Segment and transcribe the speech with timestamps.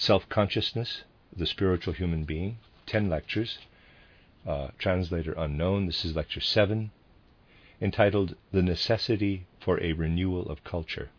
[0.00, 1.02] Self Consciousness,
[1.36, 3.58] the Spiritual Human Being, 10 lectures,
[4.46, 5.86] uh, translator unknown.
[5.86, 6.92] This is lecture 7,
[7.80, 11.10] entitled The Necessity for a Renewal of Culture.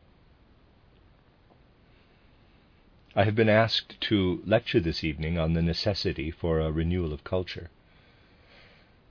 [3.18, 7.26] I have been asked to lecture this evening on the necessity for a renewal of
[7.26, 7.70] culture.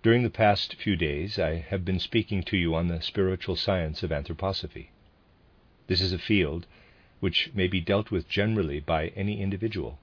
[0.03, 4.03] During the past few days, I have been speaking to you on the spiritual science
[4.03, 4.89] of anthroposophy.
[5.89, 6.67] This is a field
[7.21, 9.99] which may be dealt with generally by any individual,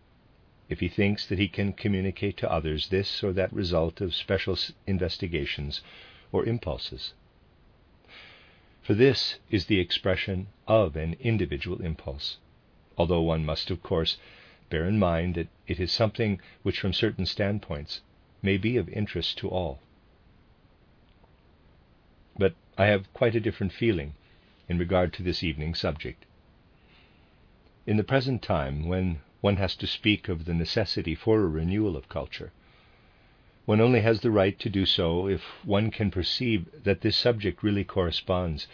[0.68, 4.57] if he thinks that he can communicate to others this or that result of special
[4.85, 5.82] investigations
[6.32, 7.13] or impulses.
[8.82, 12.38] For this is the expression of an individual impulse,
[12.98, 14.18] although one must, of course,
[14.70, 18.02] bear in mind that it is something which, from certain standpoints,
[18.41, 19.79] may be of interest to all.
[22.38, 24.13] But I have quite a different feeling
[24.68, 26.26] in regard to this evening's subject.
[27.88, 31.96] In the present time, when one has to speak of the necessity for a renewal
[31.96, 32.52] of culture,
[33.66, 37.62] one only has the right to do so if one can perceive that this subject
[37.62, 38.68] really corresponds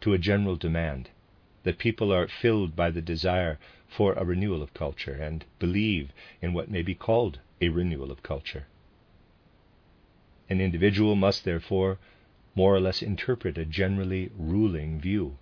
[0.00, 1.10] to a general demand,
[1.64, 6.52] that people are filled by the desire for a renewal of culture and believe in
[6.52, 8.66] what may be called a renewal of culture.
[10.48, 11.98] An individual must therefore
[12.54, 15.36] more or less interpret a generally ruling view.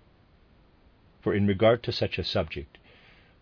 [1.21, 2.79] For in regard to such a subject,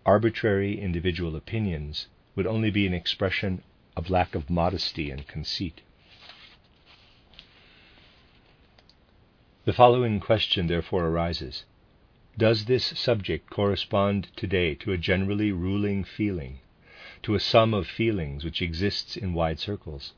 [0.09, 3.61] arbitrary individual opinions would only be an expression
[3.95, 5.81] of lack of modesty and conceit.
[9.65, 11.65] The following question therefore arises
[12.35, 16.57] Does this subject correspond today to a generally ruling feeling,
[17.21, 20.13] to a sum of feelings which exists in wide circles?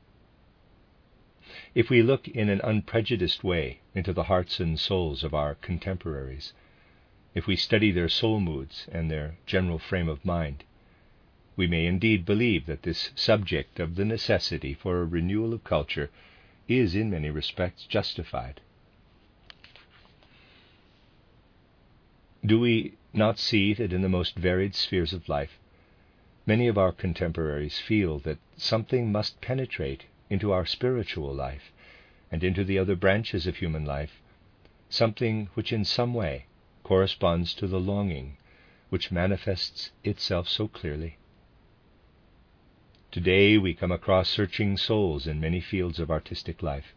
[1.76, 6.54] If we look in an unprejudiced way into the hearts and souls of our contemporaries,
[7.34, 10.64] if we study their soul moods and their general frame of mind,
[11.56, 16.10] we may indeed believe that this subject of the necessity for a renewal of culture
[16.68, 18.60] is in many respects justified.
[22.46, 25.60] Do we not see that in the most varied spheres of life,
[26.46, 31.72] many of our contemporaries feel that something must penetrate into our spiritual life
[32.32, 34.22] and into the other branches of human life,
[34.90, 36.46] something which in some way
[36.92, 38.36] corresponds to the longing
[38.90, 41.16] which manifests itself so clearly.
[43.12, 46.94] Today we come across searching souls in many fields of artistic life.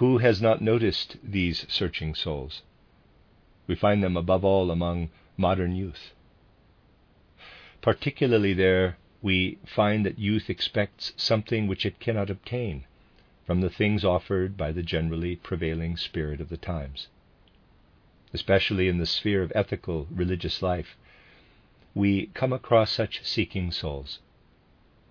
[0.00, 2.62] Who has not noticed these searching souls?
[3.68, 6.12] We find them above all among modern youth.
[7.80, 12.86] Particularly there, we find that youth expects something which it cannot obtain
[13.46, 17.06] from the things offered by the generally prevailing spirit of the times
[18.34, 20.96] especially in the sphere of ethical religious life,
[21.94, 24.18] we come across such seeking souls.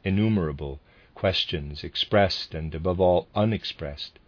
[0.04, 0.82] Innumerable
[1.16, 4.20] questions expressed and, above all, unexpressed,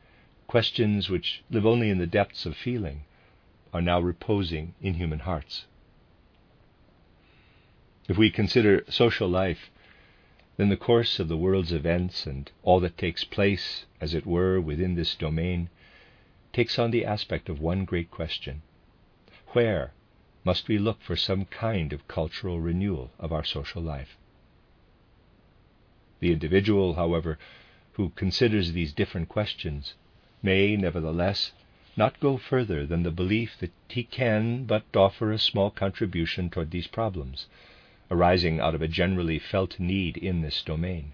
[0.48, 3.04] questions which live only in the depths of feeling,
[3.74, 5.66] are now reposing in human hearts.
[8.08, 9.70] If we consider social life,
[10.56, 14.62] then the course of the world's events and all that takes place, as it were,
[14.62, 15.70] within this domain,
[16.54, 18.62] takes on the aspect of one great question
[19.56, 19.94] where
[20.44, 24.18] must we look for some kind of cultural renewal of our social life?
[26.20, 27.40] The individual, however,
[27.94, 29.94] who considers these different questions
[30.44, 31.54] may, nevertheless,
[31.96, 36.72] not go further than the belief that he can but offer a small contribution toward
[36.72, 37.48] these problems,
[38.12, 41.14] arising out of a generally felt need in this domain.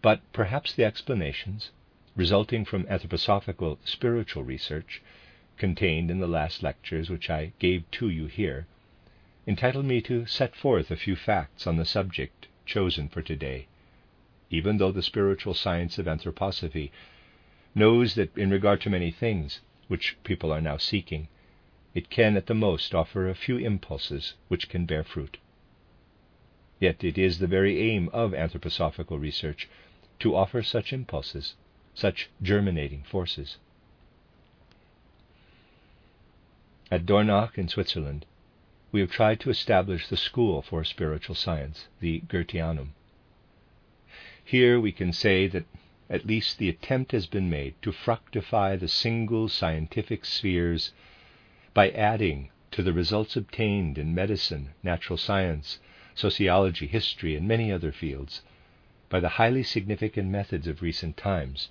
[0.00, 1.70] But perhaps the explanations,
[2.16, 5.02] resulting from anthroposophical spiritual research,
[5.58, 8.66] contained in the last lectures which I gave to you here,
[9.46, 13.66] entitle me to set forth a few facts on the subject chosen for today,
[14.50, 16.90] even though the spiritual science of anthroposophy
[17.74, 21.28] knows that in regard to many things which people are now seeking,
[21.94, 25.36] it can at the most offer a few impulses which can bear fruit.
[26.80, 29.68] Yet it is the very aim of anthroposophical research
[30.20, 31.54] to offer such impulses,
[31.94, 33.58] such germinating forces.
[36.94, 38.26] At Dornach in Switzerland,
[38.90, 42.88] we have tried to establish the school for spiritual science, the Goetheanum.
[44.44, 45.64] Here we can say that
[46.10, 50.92] at least the attempt has been made to fructify the single scientific spheres
[51.72, 55.78] by adding to the results obtained in medicine, natural science,
[56.14, 58.42] sociology, history, and many other fields
[59.08, 61.70] by the highly significant methods of recent times,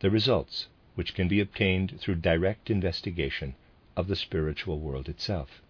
[0.00, 0.66] the results
[0.96, 3.54] which can be obtained through direct investigation
[3.96, 5.62] of the spiritual world itself.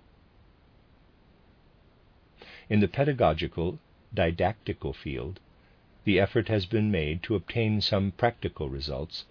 [2.68, 3.78] In the pedagogical,
[4.14, 5.40] didactical field,
[6.04, 9.24] the effort has been made to obtain some practical results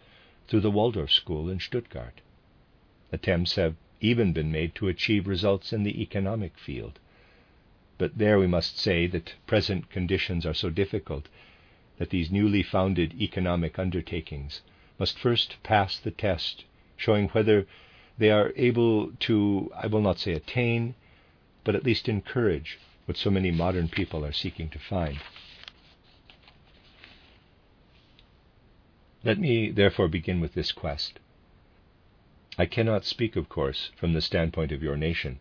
[0.48, 2.22] through the Waldorf School in Stuttgart.
[3.12, 7.00] Attempts have even been made to achieve results in the economic field.
[7.98, 11.28] But there we must say that present conditions are so difficult
[11.98, 14.62] that these newly founded economic undertakings
[14.98, 16.66] must first pass the test,
[16.98, 17.68] showing whether
[18.20, 20.94] they are able to, I will not say attain,
[21.64, 25.20] but at least encourage what so many modern people are seeking to find.
[29.24, 31.20] Let me therefore begin with this quest.
[32.58, 35.40] I cannot speak, of course, from the standpoint of your nation,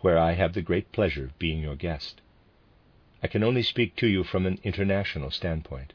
[0.00, 2.20] where I have the great pleasure of being your guest.
[3.22, 5.94] I can only speak to you from an international standpoint.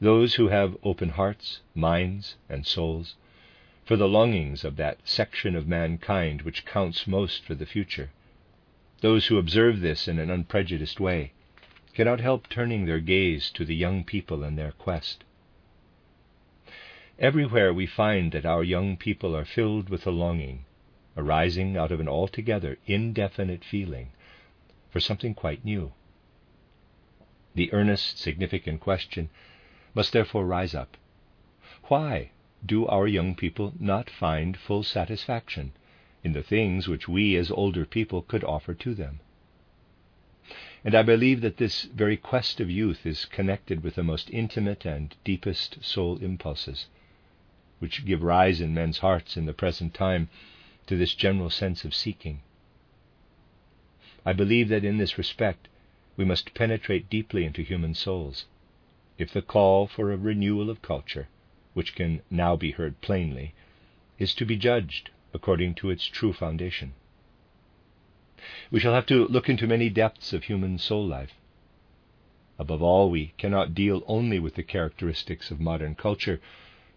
[0.00, 3.16] Those who have open hearts, minds, and souls
[3.84, 8.10] for the longings of that section of mankind which counts most for the future,
[9.00, 11.32] those who observe this in an unprejudiced way,
[11.94, 15.24] cannot help turning their gaze to the young people in their quest.
[17.18, 20.64] Everywhere we find that our young people are filled with a longing,
[21.16, 24.10] arising out of an altogether indefinite feeling,
[24.90, 25.92] for something quite new.
[27.54, 29.28] The earnest, significant question
[29.94, 30.96] must therefore rise up
[31.84, 32.31] Why
[32.64, 35.72] do our young people not find full satisfaction
[36.22, 39.20] in the things which we as older people could offer to them?
[40.84, 44.84] And I believe that this very quest of youth is connected with the most intimate
[44.84, 46.86] and deepest soul impulses
[47.82, 50.28] which give rise in men's hearts in the present time
[50.86, 52.40] to this general sense of seeking.
[54.24, 55.66] I believe that in this respect
[56.16, 58.46] we must penetrate deeply into human souls,
[59.18, 61.26] if the call for a renewal of culture,
[61.74, 63.54] which can now be heard plainly,
[64.18, 66.92] is to be judged according to its true foundation.
[68.70, 71.32] We shall have to look into many depths of human soul life.
[72.58, 76.40] Above all, we cannot deal only with the characteristics of modern culture,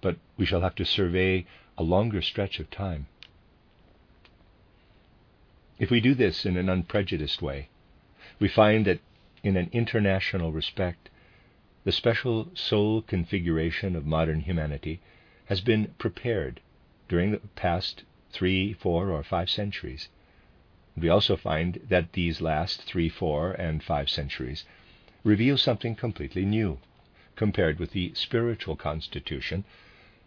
[0.01, 1.45] but we shall have to survey
[1.77, 3.07] a longer stretch of time.
[5.77, 7.69] If we do this in an unprejudiced way,
[8.39, 8.99] we find that
[9.43, 11.09] in an international respect,
[11.85, 14.99] the special soul configuration of modern humanity
[15.45, 16.59] has been prepared
[17.07, 20.09] during the past three, four, or five centuries.
[20.97, 24.65] We also find that these last three, four, and five centuries
[25.23, 26.79] reveal something completely new
[27.35, 29.63] compared with the spiritual constitution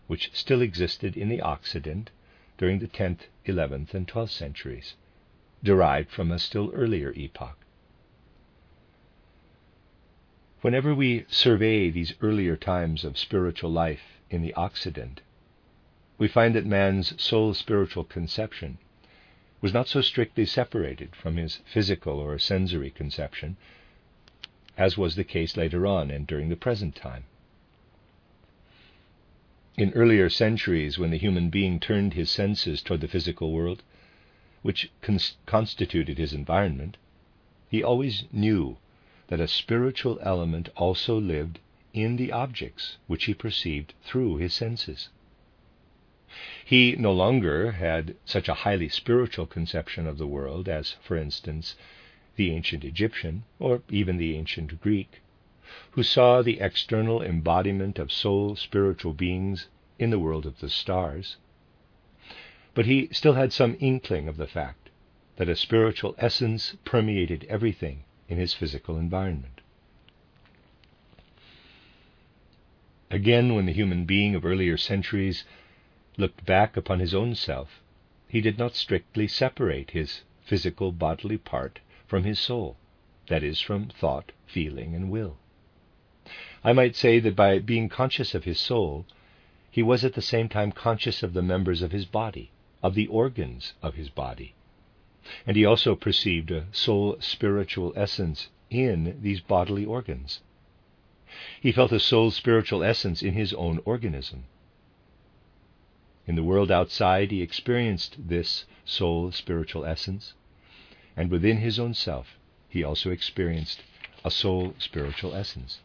[0.07, 2.11] which still existed in the Occident
[2.57, 4.95] during the 10th, 11th, and 12th centuries,
[5.65, 7.58] derived from a still earlier epoch.
[10.61, 15.21] Whenever we survey these earlier times of spiritual life in the Occident,
[16.19, 18.77] we find that man's soul spiritual conception
[19.61, 23.57] was not so strictly separated from his physical or sensory conception
[24.77, 27.23] as was the case later on and during the present time.
[29.77, 33.85] In earlier centuries, when the human being turned his senses toward the physical world,
[34.63, 36.97] which cons- constituted his environment,
[37.71, 38.77] he always knew
[39.29, 41.59] that a spiritual element also lived
[41.93, 45.11] in the objects which he perceived through his senses.
[46.65, 51.77] He no longer had such a highly spiritual conception of the world as, for instance,
[52.37, 55.21] the ancient Egyptian or even the ancient Greek,
[55.91, 59.69] who saw the external embodiment of soul spiritual beings
[59.99, 61.37] in the world of the stars.
[62.75, 64.89] But he still had some inkling of the fact
[65.37, 69.61] that a spiritual essence permeated everything in his physical environment.
[73.11, 75.45] Again, when the human being of earlier centuries
[76.19, 77.81] looked back upon his own self,
[78.29, 82.77] he did not strictly separate his physical bodily part from his soul,
[83.29, 85.39] that is, from thought, feeling, and will.
[86.63, 89.07] I might say that by being conscious of his soul,
[89.71, 92.51] he was at the same time conscious of the members of his body,
[92.83, 94.55] of the organs of his body.
[95.47, 100.41] And he also perceived a soul spiritual essence in these bodily organs.
[101.61, 104.45] He felt a soul spiritual essence in his own organism.
[106.27, 110.35] In the world outside, he experienced this soul spiritual essence
[111.19, 113.83] and within his own self he also experienced
[114.25, 115.81] a soul spiritual essence.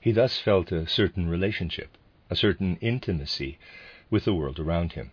[0.00, 1.96] He thus felt a certain relationship,
[2.28, 3.58] a certain intimacy
[4.10, 5.12] with the world around him.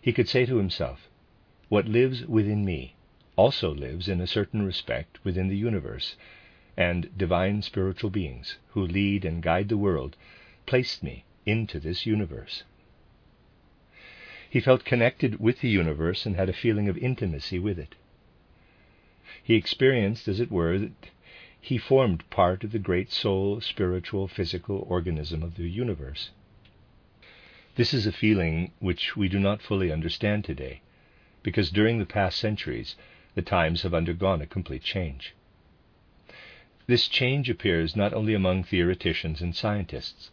[0.00, 1.08] He could say to himself,
[1.70, 2.94] What lives within me
[3.36, 6.16] also lives in a certain respect within the universe,
[6.76, 10.16] and divine spiritual beings who lead and guide the world
[10.66, 12.64] placed me into this universe.
[14.50, 17.94] He felt connected with the universe and had a feeling of intimacy with it.
[19.40, 21.10] He experienced, as it were, that
[21.60, 26.30] he formed part of the great soul, spiritual, physical organism of the universe.
[27.76, 30.82] This is a feeling which we do not fully understand today,
[31.42, 32.96] because during the past centuries
[33.34, 35.34] the times have undergone a complete change.
[36.86, 40.30] This change appears not only among theoreticians and scientists,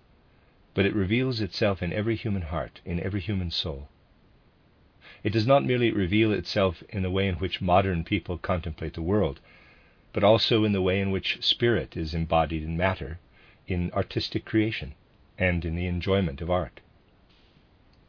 [0.74, 3.90] but it reveals itself in every human heart, in every human soul.
[5.24, 9.02] It does not merely reveal itself in the way in which modern people contemplate the
[9.02, 9.40] world,
[10.14, 13.20] but also in the way in which spirit is embodied in matter,
[13.68, 14.96] in artistic creation,
[15.38, 16.80] and in the enjoyment of art.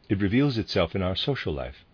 [0.08, 1.84] It reveals itself in our social life,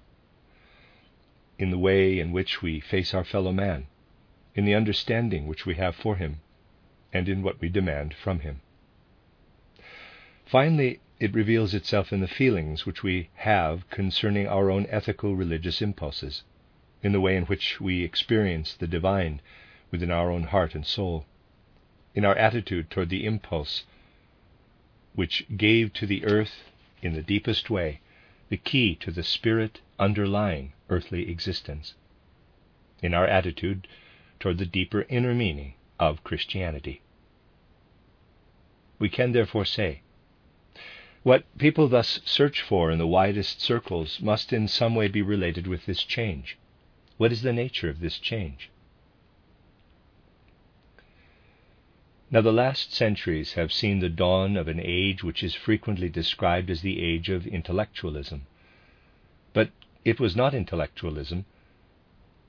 [1.58, 3.87] in the way in which we face our fellow man,
[4.54, 6.40] in the understanding which we have for him,
[7.12, 8.61] and in what we demand from him.
[10.44, 15.80] Finally, it reveals itself in the feelings which we have concerning our own ethical religious
[15.80, 16.42] impulses,
[17.02, 19.40] in the way in which we experience the divine
[19.90, 21.25] within our own heart and soul,
[22.14, 23.84] in our attitude toward the impulse
[25.14, 26.70] which gave to the earth,
[27.00, 28.00] in the deepest way,
[28.49, 31.94] the key to the spirit underlying earthly existence,
[33.02, 33.86] in our attitude
[34.40, 37.02] toward the deeper inner meaning of Christianity.
[38.98, 40.02] We can therefore say
[41.24, 45.66] what people thus search for in the widest circles must in some way be related
[45.66, 46.58] with this change.
[47.16, 48.70] What is the nature of this change?
[52.30, 56.68] Now, the last centuries have seen the dawn of an age which is frequently described
[56.68, 58.46] as the age of intellectualism.
[60.04, 61.46] It was not intellectualism,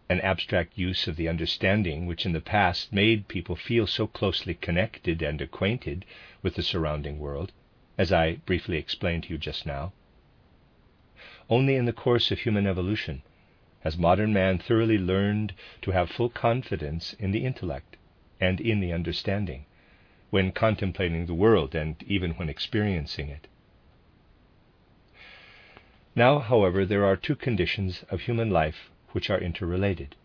[0.10, 4.56] an abstract use of the understanding which in the past made people feel so closely
[4.56, 6.04] connected and acquainted
[6.42, 7.54] with the surrounding world
[7.98, 9.94] as I briefly explained to you just now.
[11.50, 13.22] Only in the course of human evolution
[13.86, 17.96] has modern man thoroughly learned to have full confidence in the intellect
[18.42, 19.66] and in the understanding
[20.30, 23.48] when contemplating the world and even when experiencing it.
[26.18, 30.16] Now, however, there are two conditions of human life which are interrelated.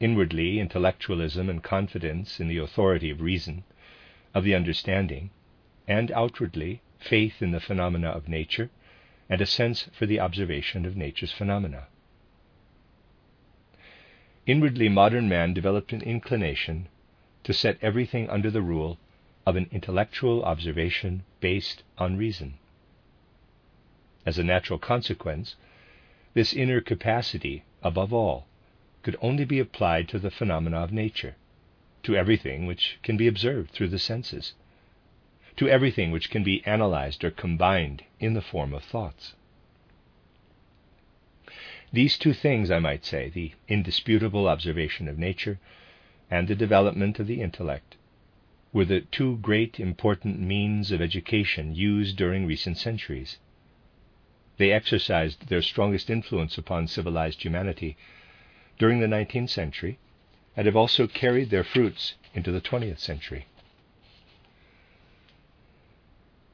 [0.00, 3.62] Inwardly, intellectualism and confidence in the authority of reason,
[4.34, 5.30] of the understanding,
[5.86, 8.70] and outwardly faith in the phenomena of nature
[9.30, 11.86] and a sense for the observation of nature's phenomena.
[14.46, 16.88] Inwardly, modern man developed an inclination
[17.44, 18.98] to set everything under the rule
[19.46, 22.54] of an intellectual observation based on reason.
[24.28, 25.56] As a natural consequence,
[26.34, 28.46] this inner capacity, above all,
[29.02, 31.34] could only be applied to the phenomena of nature,
[32.02, 34.52] to everything which can be observed through the senses
[35.56, 39.34] to everything which can be analyzed or combined in the form of thoughts.
[41.90, 45.58] These two things, I might say, the indisputable observation of nature
[46.30, 47.96] and the development of the intellect,
[48.74, 53.38] were the two great important means of education used during recent centuries.
[54.58, 57.96] They exercised their strongest influence upon civilized humanity
[58.78, 59.98] during the 19th century
[60.56, 63.46] and have also carried their fruits into the 20th century.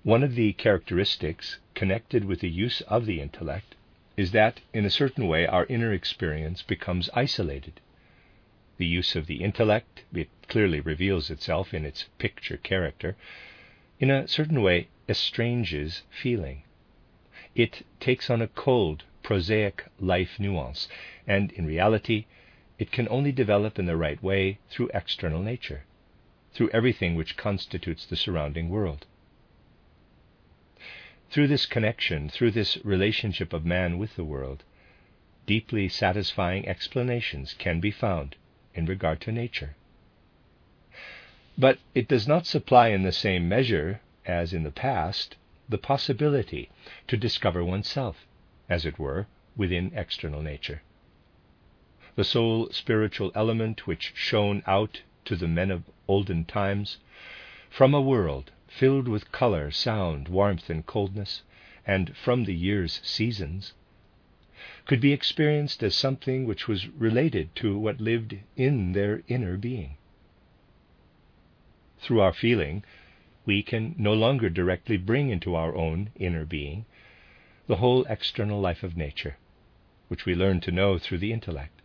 [0.03, 3.75] One of the characteristics connected with the use of the intellect
[4.19, 7.81] is that, in a certain way, our inner experience becomes isolated.
[8.77, 13.17] The use of the intellect, it clearly reveals itself in its picture character,
[13.99, 16.65] in a certain way estranges feeling.
[17.55, 20.89] It takes on a cold, prosaic life nuance,
[21.27, 22.27] and in reality,
[22.81, 25.85] it can only develop in the right way through external nature,
[26.53, 29.07] through everything which constitutes the surrounding world.
[31.31, 34.65] Through this connection, through this relationship of man with the world,
[35.47, 38.35] deeply satisfying explanations can be found
[38.75, 39.77] in regard to nature.
[41.57, 45.37] But it does not supply in the same measure as in the past
[45.69, 46.71] the possibility
[47.09, 48.27] to discover oneself,
[48.69, 50.83] as it were, within external nature.
[52.17, 56.99] The soul spiritual element which shone out to the men of olden times
[57.71, 61.43] from a world filled with color, sound, warmth, and coldness,
[61.87, 63.73] and from the year's seasons,
[64.87, 69.97] could be experienced as something which was related to what lived in their inner being.
[71.99, 72.85] Through our feeling,
[73.47, 76.87] we can no longer directly bring into our own inner being
[77.67, 79.37] the whole external life of nature,
[80.09, 81.81] which we learn to know through the intellect.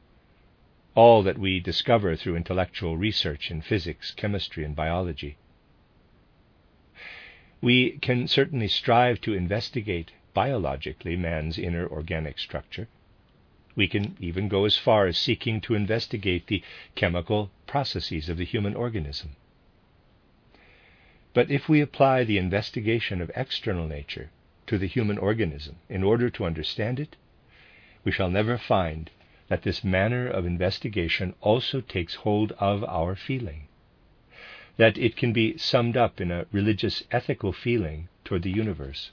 [0.95, 5.37] All that we discover through intellectual research in physics, chemistry, and biology.
[7.61, 12.87] We can certainly strive to investigate biologically man's inner organic structure.
[13.75, 16.63] We can even go as far as seeking to investigate the
[16.95, 19.35] chemical processes of the human organism.
[21.39, 24.29] But if we apply the investigation of external nature
[24.67, 27.15] to the human organism in order to understand it,
[28.03, 29.09] we shall never find
[29.47, 33.69] that this manner of investigation also takes hold of our feeling,
[34.75, 39.09] that it can be summed up in a religious ethical feeling toward the universe,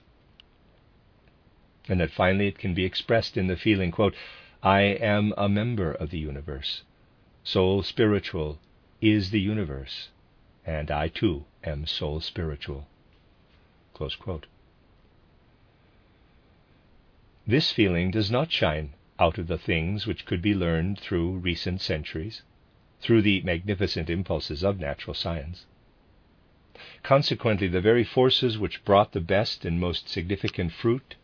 [1.89, 4.17] and that finally it can be expressed in the feeling, quote,
[4.65, 6.83] I am a member of the universe.
[7.45, 8.59] Soul spiritual
[9.01, 10.09] is the universe,
[10.67, 12.89] and I too am soul spiritual.
[17.47, 21.81] This feeling does not shine out of the things which could be learned through recent
[21.81, 22.43] centuries,
[23.01, 25.65] through the magnificent impulses of natural science.
[27.03, 31.15] Consequently, the very forces which brought the best and most significant fruit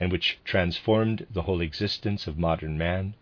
[0.00, 3.14] and which transformed the whole existence of modern man,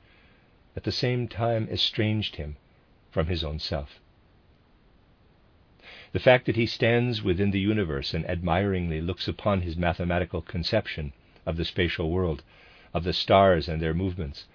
[0.76, 2.56] at the same time estranged him
[3.10, 3.98] from his own self.
[6.10, 11.12] The fact that he stands within the universe and admiringly looks upon his mathematical conception
[11.44, 12.42] of the spatial world,
[12.94, 14.46] of the stars and their movements,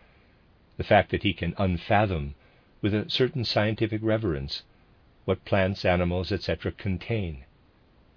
[0.77, 2.33] the fact that he can unfathom
[2.81, 4.63] with a certain scientific reverence
[5.25, 7.45] what plants, animals, etc., contain,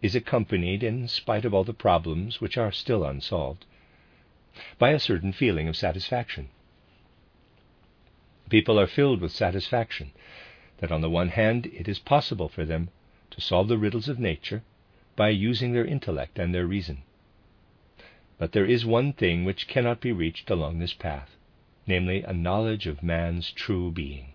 [0.01, 3.67] is accompanied, in spite of all the problems which are still unsolved,
[4.79, 6.49] by a certain feeling of satisfaction.
[8.49, 10.13] People are filled with satisfaction
[10.79, 12.89] that, on the one hand, it is possible for them
[13.37, 14.63] to solve the riddles of nature
[15.15, 17.03] by using their intellect and their reason.
[18.39, 21.37] But there is one thing which cannot be reached along this path,
[21.87, 24.33] namely, a knowledge of man's true being.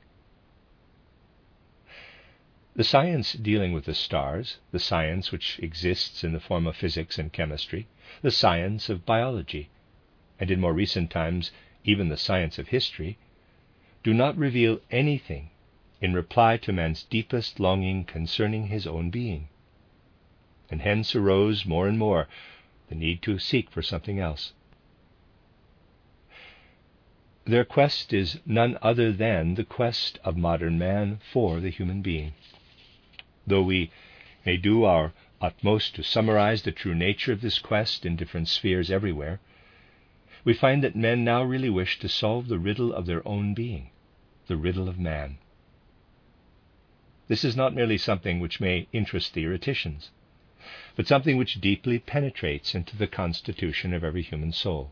[2.76, 7.20] The science dealing with the stars, the science which exists in the form of physics
[7.20, 7.88] and chemistry,
[8.22, 9.70] the science of biology,
[10.40, 11.52] and in more recent times
[11.84, 13.18] even the science of history,
[14.04, 15.51] do not reveal anything
[16.02, 19.48] in reply to man's deepest longing concerning his own being.
[20.70, 22.28] And hence arose more and more
[22.90, 24.54] the need to seek for something else.
[27.46, 32.34] Their quest is none other than the quest of modern man for the human being.
[33.46, 33.92] Though we
[34.46, 38.92] may do our utmost to summarize the true nature of this quest in different spheres
[38.92, 39.40] everywhere,
[40.44, 43.90] we find that men now really wish to solve the riddle of their own being,
[44.48, 45.38] the riddle of man.
[47.32, 50.10] This is not merely something which may interest theoreticians,
[50.98, 54.91] but something which deeply penetrates into the constitution of every human soul.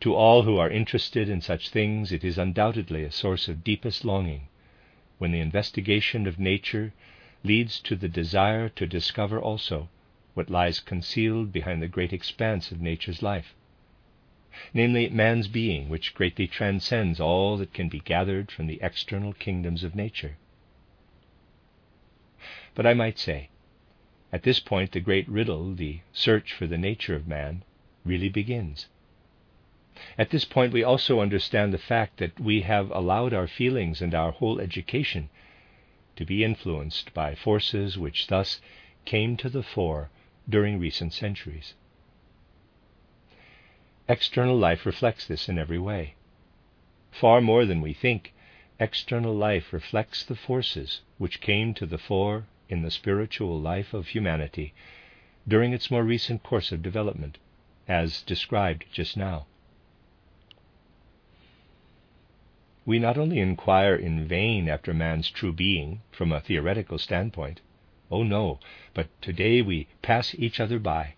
[0.00, 4.04] To all who are interested in such things, it is undoubtedly a source of deepest
[4.04, 4.48] longing
[5.18, 6.92] when the investigation of nature
[7.44, 9.88] leads to the desire to discover also
[10.34, 13.54] what lies concealed behind the great expanse of nature's life
[14.74, 19.84] namely man's being, which greatly transcends all that can be gathered from the external kingdoms
[19.84, 20.36] of nature.
[22.74, 23.50] But I might say,
[24.32, 27.64] at this point, the great riddle, the search for the nature of man,
[28.02, 28.88] really begins.
[30.16, 34.14] At this point, we also understand the fact that we have allowed our feelings and
[34.14, 35.28] our whole education
[36.16, 38.62] to be influenced by forces which thus
[39.04, 40.08] came to the fore
[40.48, 41.74] during recent centuries.
[44.08, 46.14] External life reflects this in every way.
[47.10, 48.32] Far more than we think,
[48.80, 54.08] external life reflects the forces which came to the fore in the spiritual life of
[54.08, 54.72] humanity
[55.46, 57.36] during its more recent course of development,
[57.86, 59.44] as described just now.
[62.86, 67.60] We not only inquire in vain after man's true being from a theoretical standpoint,
[68.10, 68.58] oh no,
[68.94, 71.14] but today we pass each other by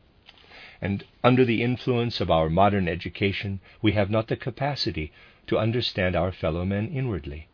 [0.85, 5.13] and under the influence of our modern education, we have not the capacity
[5.47, 7.47] to understand our fellow men inwardly.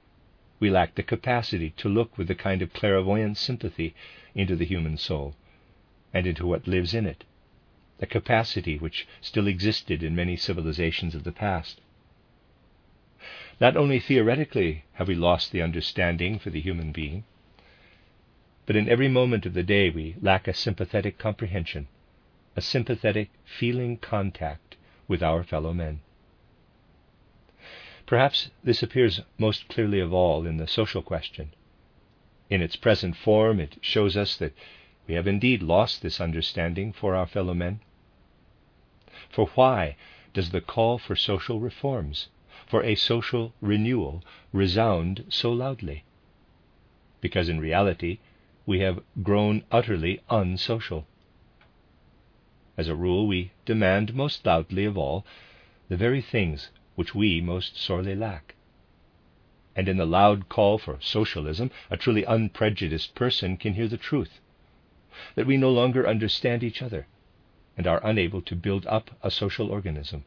[0.60, 3.94] We lack the capacity to look with a kind of clairvoyant sympathy
[4.34, 5.34] into the human soul
[6.12, 7.24] and into what lives in it,
[7.98, 11.80] a capacity which still existed in many civilizations of the past.
[13.58, 17.24] Not only theoretically have we lost the understanding for the human being,
[18.66, 21.88] but in every moment of the day we lack a sympathetic comprehension
[22.56, 24.76] a sympathetic, feeling contact
[25.08, 26.00] with our fellow men.
[28.10, 31.54] Perhaps this appears most clearly of all in the social question.
[32.48, 34.52] In its present form, it shows us that
[35.06, 37.78] we have indeed lost this understanding for our fellow men.
[39.28, 39.94] For why
[40.34, 42.30] does the call for social reforms,
[42.66, 46.02] for a social renewal, resound so loudly?
[47.20, 48.18] Because in reality,
[48.66, 51.06] we have grown utterly unsocial.
[52.76, 55.24] As a rule, we demand most loudly of all
[55.88, 58.54] the very things which we most sorely lack.
[59.74, 64.38] And in the loud call for socialism, a truly unprejudiced person can hear the truth
[65.34, 67.06] that we no longer understand each other
[67.74, 70.24] and are unable to build up a social organism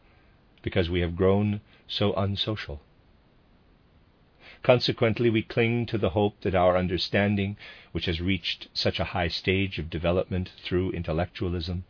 [0.63, 2.81] because we have grown so unsocial.
[4.63, 7.55] Consequently, we cling to the hope that our understanding,
[7.91, 11.83] which has reached such a high stage of development through intellectualism,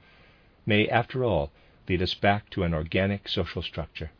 [0.65, 1.53] may, after all,
[1.87, 4.11] lead us back to an organic social structure.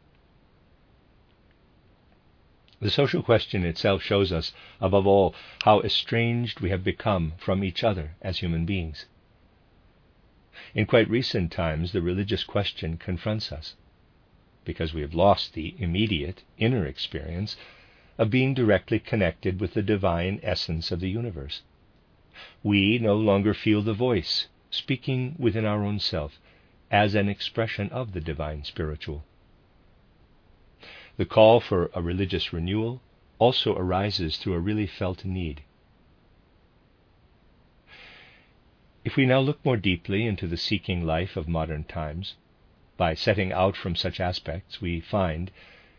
[2.84, 7.82] The social question itself shows us, above all, how estranged we have become from each
[7.82, 9.06] other as human beings.
[10.76, 13.78] In quite recent times, the religious question confronts us,
[14.66, 17.56] because we have lost the immediate inner experience
[18.18, 21.62] of being directly connected with the divine essence of the universe.
[22.64, 26.38] We no longer feel the voice speaking within our own self
[26.92, 29.24] as an expression of the divine spiritual.
[31.18, 33.02] The call for a religious renewal
[33.38, 35.62] also arises through a really felt need.
[39.06, 42.36] If we now look more deeply into the seeking life of modern times,
[42.98, 45.52] by setting out from such aspects, we find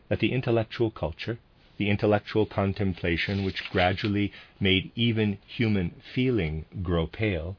[0.09, 1.39] that the intellectual culture
[1.77, 7.57] the intellectual contemplation which gradually made even human feeling grow pale,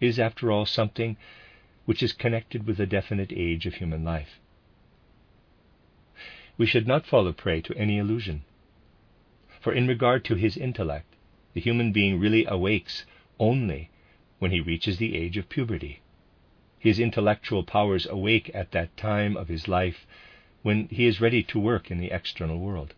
[0.00, 1.16] is after all something
[1.84, 4.38] which is connected with a definite age of human life.
[6.58, 8.42] We should not fall a prey to any illusion.
[9.60, 11.14] For in regard to his intellect,
[11.54, 13.06] the human being really awakes
[13.38, 13.90] only
[14.40, 16.00] when he reaches the age of puberty.
[16.80, 20.04] His intellectual powers awake at that time of his life
[20.62, 22.92] when he is ready to work in the external world.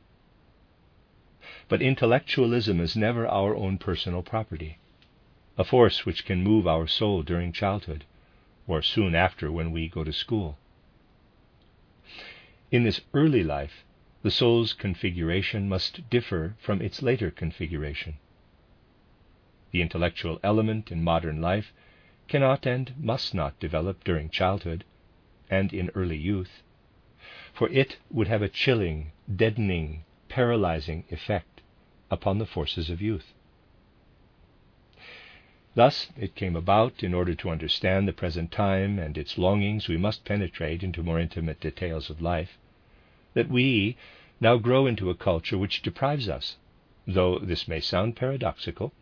[1.69, 4.79] But intellectualism is never our own personal property,
[5.59, 8.07] a force which can move our soul during childhood,
[8.67, 10.57] or soon after when we go to school.
[12.73, 13.85] In this early life,
[14.23, 18.19] the soul's configuration must differ from its later configuration.
[19.73, 21.73] The intellectual element in modern life
[22.29, 24.85] cannot and must not develop during childhood
[25.51, 26.63] and in early youth,
[27.53, 31.63] for it would have a chilling, deadening, paralyzing effect
[32.09, 33.35] upon the forces of youth.
[35.77, 39.97] Thus, it came about, in order to understand the present time and its longings, we
[39.97, 42.59] must penetrate into more intimate details of life,
[43.35, 43.97] that we
[44.41, 46.57] now grow into a culture which deprives us,
[47.07, 48.93] though this may sound paradoxical,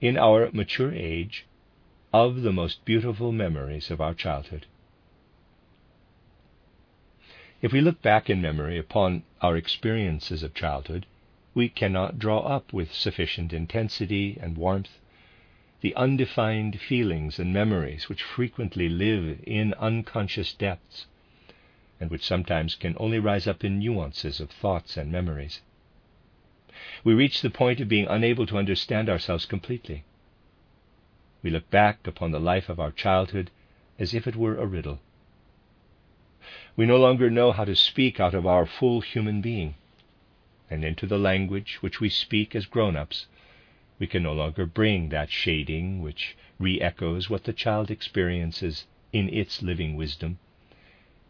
[0.00, 1.46] in our mature age,
[2.12, 4.66] of the most beautiful memories of our childhood.
[7.60, 11.06] If we look back in memory upon our experiences of childhood,
[11.54, 14.98] we cannot draw up with sufficient intensity and warmth
[15.82, 21.06] the undefined feelings and memories which frequently live in unconscious depths,
[22.00, 25.60] and which sometimes can only rise up in nuances of thoughts and memories.
[27.02, 30.04] We reach the point of being unable to understand ourselves completely.
[31.42, 33.50] We look back upon the life of our childhood
[33.98, 35.00] as if it were a riddle.
[36.76, 39.74] We no longer know how to speak out of our full human being
[40.70, 43.26] and into the language which we speak as grown ups,
[44.02, 49.28] we can no longer bring that shading which re echoes what the child experiences in
[49.28, 50.40] its living wisdom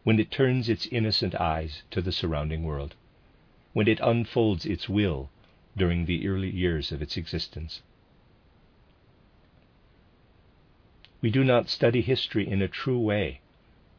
[0.04, 2.94] when it turns its innocent eyes to the surrounding world,
[3.74, 5.28] when it unfolds its will
[5.76, 7.82] during the early years of its existence.
[11.20, 13.40] We do not study history in a true way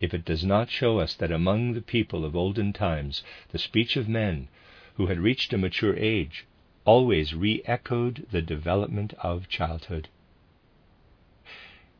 [0.02, 3.96] if it does not show us that among the people of olden times the speech
[3.96, 4.48] of men
[4.96, 6.46] who had reached a mature age
[6.86, 10.10] always re echoed the development of childhood.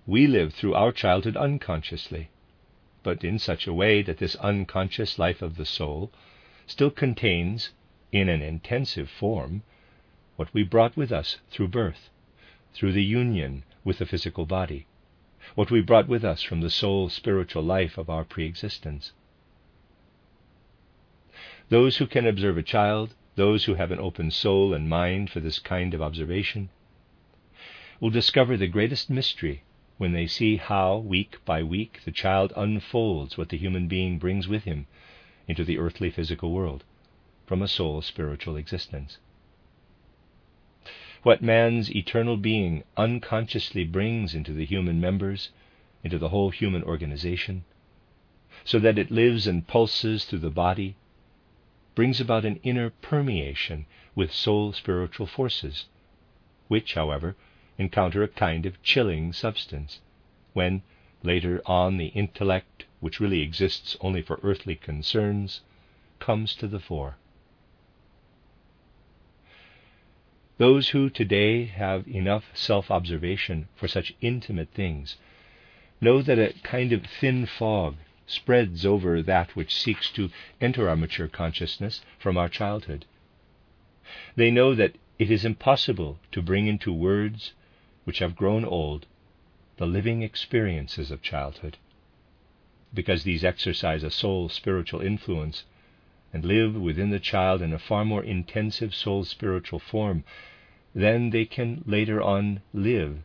[0.06, 2.30] We live through our childhood unconsciously,
[3.04, 6.12] but in such a way that this unconscious life of the soul
[6.68, 7.72] still contains,
[8.12, 9.64] in an intensive form,
[10.36, 12.10] what we brought with us through birth,
[12.74, 14.86] through the union with the physical body,
[15.56, 19.14] what we brought with us from the soul spiritual life of our pre existence.
[21.70, 25.40] Those who can observe a child, those who have an open soul and mind for
[25.40, 26.70] this kind of observation,
[28.00, 29.64] will discover the greatest mystery
[29.98, 34.48] when they see how, week by week, the child unfolds what the human being brings
[34.48, 34.86] with him
[35.48, 36.84] into the earthly physical world,
[37.46, 39.18] from a soul's spiritual existence.
[41.22, 45.50] What man's eternal being unconsciously brings into the human members,
[46.04, 47.64] into the whole human organization,
[48.66, 50.96] so that it lives and pulses through the body,
[51.96, 55.86] brings about an inner permeation with soul spiritual forces,
[56.68, 57.36] which, however,
[57.78, 60.00] encounter a kind of chilling substance
[60.54, 60.82] when,
[61.24, 65.62] later on, the intellect, which really exists only for earthly concerns,
[66.20, 67.18] comes to the fore.
[70.58, 75.18] Those who today have enough self observation for such intimate things
[76.00, 77.96] know that a kind of thin fog
[78.34, 83.06] spreads over that which seeks to enter our mature consciousness from our childhood.
[84.36, 87.54] They know that it is impossible to bring into words
[88.04, 89.06] which have grown old
[89.78, 91.78] the living experiences of childhood,
[92.94, 95.64] because these exercise a soul spiritual influence
[96.32, 100.24] and live within the child in a far more intensive soul spiritual form
[100.94, 103.20] than they can later on live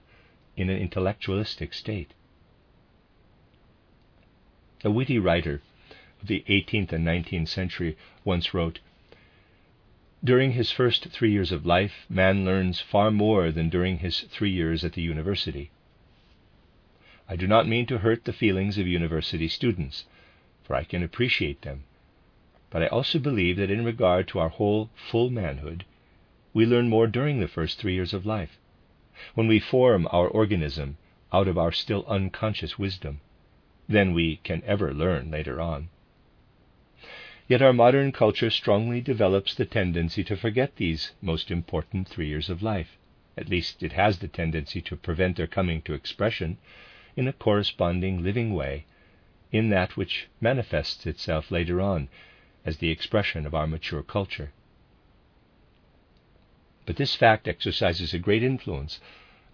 [0.57, 2.13] in an intellectualistic state.
[4.85, 5.61] A witty writer
[6.23, 8.79] of the 18th and 19th century once wrote
[10.23, 14.53] During his first three years of life, man learns far more than during his three
[14.53, 15.73] years at the university.
[17.29, 20.05] I do not mean to hurt the feelings of university students,
[20.63, 21.83] for I can appreciate them,
[22.71, 25.87] but I also believe that in regard to our whole full manhood,
[26.55, 28.61] we learn more during the first three years of life,
[29.35, 30.99] when we form our organism
[31.33, 33.21] out of our still unconscious wisdom
[33.89, 35.89] than we can ever learn later on.
[37.49, 42.51] Yet our modern culture strongly develops the tendency to forget these most important three years
[42.51, 42.99] of life.
[43.39, 46.59] At least it has the tendency to prevent their coming to expression
[47.17, 48.85] in a corresponding living way
[49.51, 52.09] in that which manifests itself later on
[52.67, 54.53] as the expression of our mature culture.
[56.85, 59.01] But this fact exercises a great influence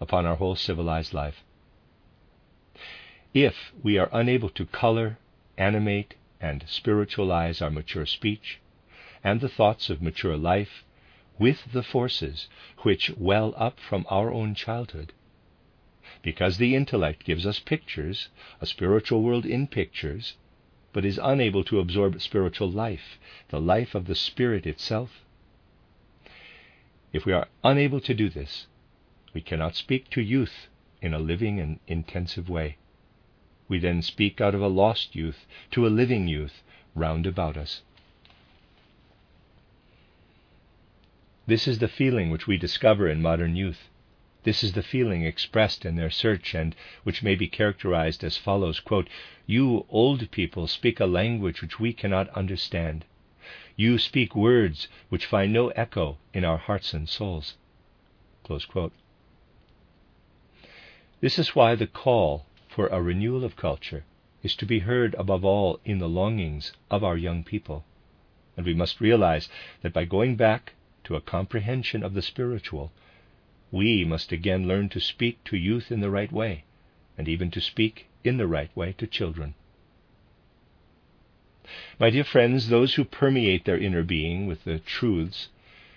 [0.01, 1.43] upon our whole civilized life
[3.35, 5.17] if we are unable to color,
[5.57, 8.61] animate, and spiritualize our mature speech
[9.25, 10.85] and the thoughts of mature life
[11.37, 12.47] with the forces
[12.83, 15.11] which well up from our own childhood.
[16.21, 18.29] Because the intellect gives us pictures,
[18.61, 20.37] a spiritual world in pictures,
[20.93, 23.19] but is unable to absorb spiritual life,
[23.49, 25.25] the life of the Spirit itself.
[27.11, 28.67] If we are unable to do this,
[29.33, 30.69] we cannot speak to youth
[31.01, 32.77] in a living and intensive way.
[33.67, 36.61] We then speak out of a lost youth to a living youth
[36.93, 37.81] round about us.
[41.47, 43.89] This is the feeling which we discover in modern youth.
[44.43, 48.79] This is the feeling expressed in their search, and which may be characterized as follows
[48.79, 49.09] quote,
[49.47, 53.05] You old people speak a language which we cannot understand.
[53.75, 57.57] You speak words which find no echo in our hearts and souls.
[61.21, 62.45] This is why the call
[62.75, 64.03] for a renewal of culture
[64.43, 67.85] is to be heard above all in the longings of our young people.
[68.57, 69.47] And we must realize
[69.81, 70.73] that by going back
[71.05, 72.91] to a comprehension of the spiritual,
[73.71, 76.65] we must again learn to speak to youth in the right way,
[77.17, 79.53] and even to speak in the right way to children.
[81.97, 85.47] My dear friends, those who permeate their inner being with the truths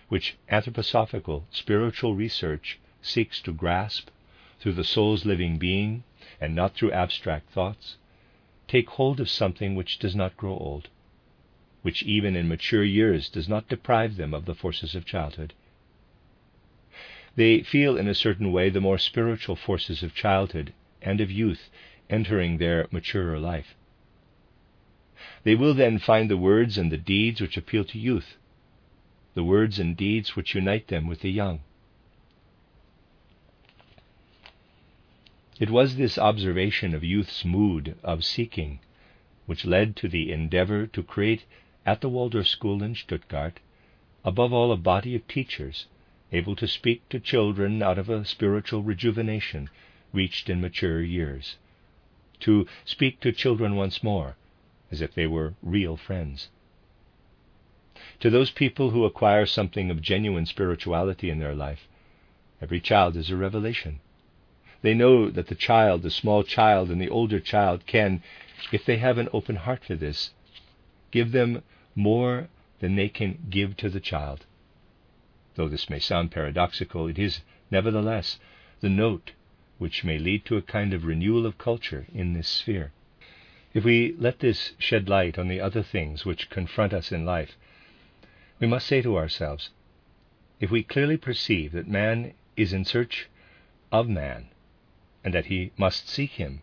[0.08, 4.10] which anthroposophical spiritual research seeks to grasp
[4.60, 6.04] through the soul's living being
[6.40, 7.96] and not through abstract thoughts,
[8.66, 10.88] take hold of something which does not grow old,
[11.82, 15.54] which even in mature years does not deprive them of the forces of childhood.
[17.36, 21.70] They feel in a certain way the more spiritual forces of childhood and of youth
[22.10, 23.74] entering their maturer life.
[25.44, 28.36] They will then find the words and the deeds which appeal to youth,
[29.34, 31.60] the words and deeds which unite them with the young.
[35.60, 38.78] It was this observation of youth's mood of seeking
[39.46, 41.46] which led to the endeavor to create
[41.84, 43.58] at the Waldorf School in Stuttgart,
[44.24, 45.86] above all, a body of teachers
[46.30, 49.68] able to speak to children out of a spiritual rejuvenation
[50.12, 51.56] reached in mature years,
[52.38, 54.36] to speak to children once more
[54.92, 56.50] as if they were real friends.
[58.20, 61.88] To those people who acquire something of genuine spirituality in their life,
[62.62, 63.98] every child is a revelation.
[64.80, 68.22] They know that the child, the small child, and the older child can,
[68.70, 70.30] if they have an open heart for this,
[71.10, 71.64] give them
[71.96, 74.46] more than they can give to the child.
[75.56, 77.40] Though this may sound paradoxical, it is,
[77.72, 78.38] nevertheless,
[78.78, 79.32] the note
[79.78, 82.92] which may lead to a kind of renewal of culture in this sphere.
[83.74, 87.56] If we let this shed light on the other things which confront us in life,
[88.60, 89.70] we must say to ourselves
[90.60, 93.28] if we clearly perceive that man is in search
[93.90, 94.50] of man
[95.24, 96.62] and that he must seek him,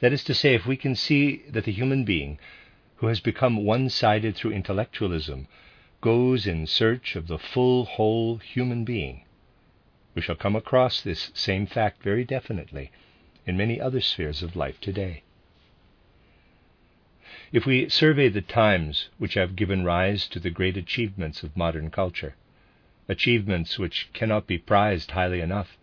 [0.00, 2.38] that is to say, if we can see that the human being
[2.96, 5.48] who has become one sided through intellectualism
[6.00, 9.24] goes in search of the full, whole human being,
[10.14, 12.90] we shall come across this same fact very definitely
[13.46, 15.22] in many other spheres of life today.
[17.52, 21.90] If we survey the times which have given rise to the great achievements of modern
[21.90, 22.34] culture,
[23.08, 25.76] achievements which cannot be prized highly enough,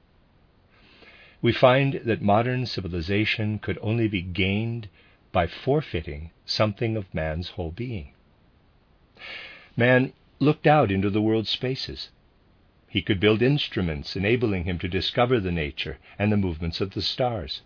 [1.41, 4.89] we find that modern civilization could only be gained
[5.31, 8.13] by forfeiting something of man's whole being.
[9.77, 12.09] Man looked out into the world's spaces.
[12.87, 17.01] He could build instruments enabling him to discover the nature and the movements of the
[17.01, 17.61] stars.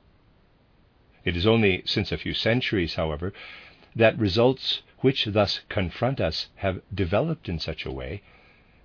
[1.24, 3.34] It is only since a few centuries, however,
[3.96, 8.22] that results which thus confront us have developed in such a way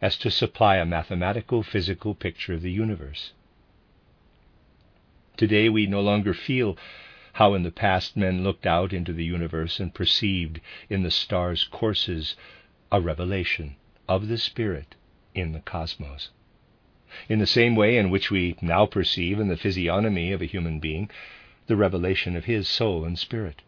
[0.00, 3.32] as to supply a mathematical physical picture of the universe.
[5.38, 6.76] Today we no longer feel
[7.34, 11.62] how in the past men looked out into the universe and perceived in the stars'
[11.62, 12.34] courses
[12.90, 13.76] a revelation
[14.08, 14.96] of the Spirit
[15.36, 16.30] in the cosmos.
[17.28, 20.80] In the same way in which we now perceive in the physiognomy of a human
[20.80, 21.08] being
[21.68, 23.62] the revelation of his soul and spirit.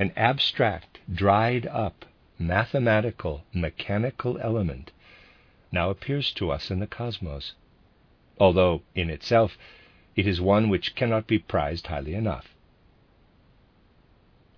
[0.00, 2.06] An abstract, dried up,
[2.40, 4.90] mathematical, mechanical element
[5.70, 7.52] now appears to us in the cosmos
[8.38, 9.56] although in itself
[10.14, 12.54] it is one which cannot be prized highly enough.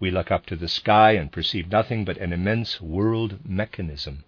[0.01, 4.25] We look up to the sky and perceive nothing but an immense world mechanism.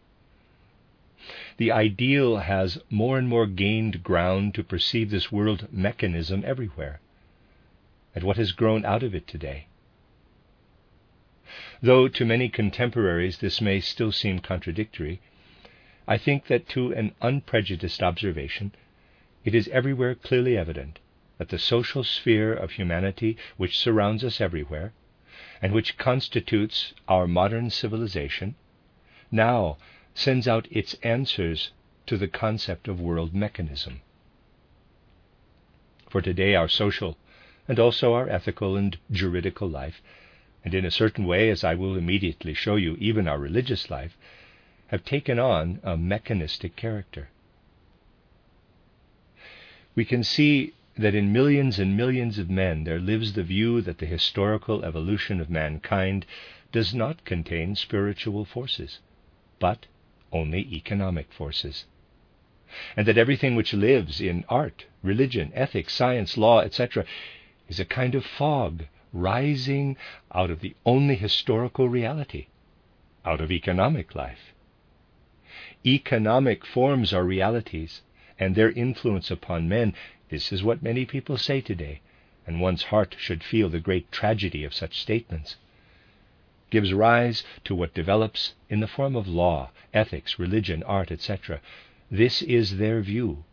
[1.58, 7.00] The ideal has more and more gained ground to perceive this world mechanism everywhere,
[8.14, 9.66] and what has grown out of it today.
[11.82, 15.20] Though to many contemporaries this may still seem contradictory,
[16.08, 18.72] I think that to an unprejudiced observation
[19.44, 20.98] it is everywhere clearly evident
[21.38, 24.92] that the social sphere of humanity which surrounds us everywhere,
[25.62, 28.55] and which constitutes our modern civilization,
[29.31, 29.79] now
[30.14, 31.72] sends out its answers
[32.07, 34.03] to the concept of world mechanism.
[36.11, 37.16] For today, our social
[37.66, 40.03] and also our ethical and juridical life,
[40.64, 44.18] and in a certain way, as I will immediately show you, even our religious life,
[44.88, 47.31] have taken on a mechanistic character
[50.00, 53.98] we can see that in millions and millions of men there lives the view that
[53.98, 56.24] the historical evolution of mankind
[56.72, 59.00] does not contain spiritual forces,
[59.58, 59.84] but
[60.32, 61.84] only economic forces.
[62.96, 67.04] And that everything which lives in art, religion, ethics, science, law, etc.,
[67.68, 69.98] is a kind of fog rising
[70.32, 72.46] out of the only historical reality,
[73.26, 74.54] out of economic life.
[75.84, 78.00] Economic forms are realities,
[78.40, 79.94] and their influence upon men,
[80.31, 82.00] this is what many people say today,
[82.46, 85.57] and one's heart should feel the great tragedy of such statements,
[86.70, 91.61] gives rise to what develops in the form of law, ethics, religion, art, etc.
[92.11, 93.44] This is their view.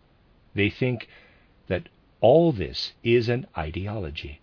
[0.55, 1.09] They think
[1.67, 1.89] that
[2.21, 4.39] all this is an ideology.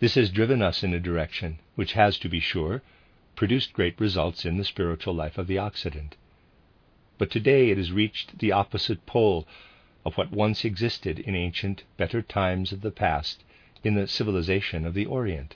[0.00, 2.82] This has driven us in a direction which has, to be sure,
[3.36, 6.16] produced great results in the spiritual life of the Occident.
[7.16, 9.46] But today it has reached the opposite pole
[10.04, 13.44] of what once existed in ancient, better times of the past
[13.84, 15.54] in the civilization of the Orient,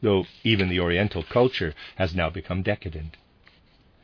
[0.00, 3.16] though even the Oriental culture has now become decadent.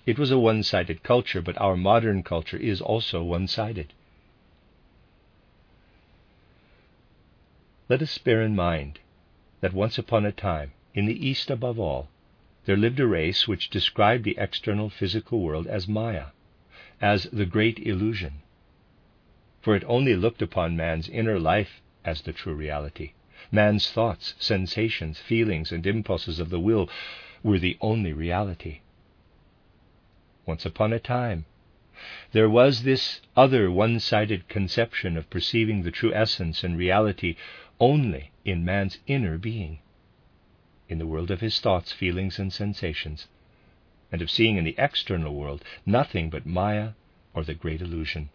[0.06, 3.92] It was a one sided culture, but our modern culture is also one sided.
[7.88, 9.00] Let us bear in mind
[9.60, 12.08] that once upon a time, in the East above all,
[12.64, 16.26] there lived a race which described the external physical world as Maya
[17.00, 18.42] as the great illusion,
[19.62, 23.12] for it only looked upon man's inner life as the true reality.
[23.50, 26.88] Man's thoughts, sensations, feelings, and impulses of the will
[27.42, 28.80] were the only reality.
[30.46, 31.46] Once upon a time,
[32.32, 37.36] there was this other one sided conception of perceiving the true essence and reality
[37.78, 39.78] only in man's inner being,
[40.88, 43.26] in the world of his thoughts, feelings, and sensations
[44.12, 46.90] and of seeing in the external world nothing but Maya
[47.34, 48.30] or the great illusion.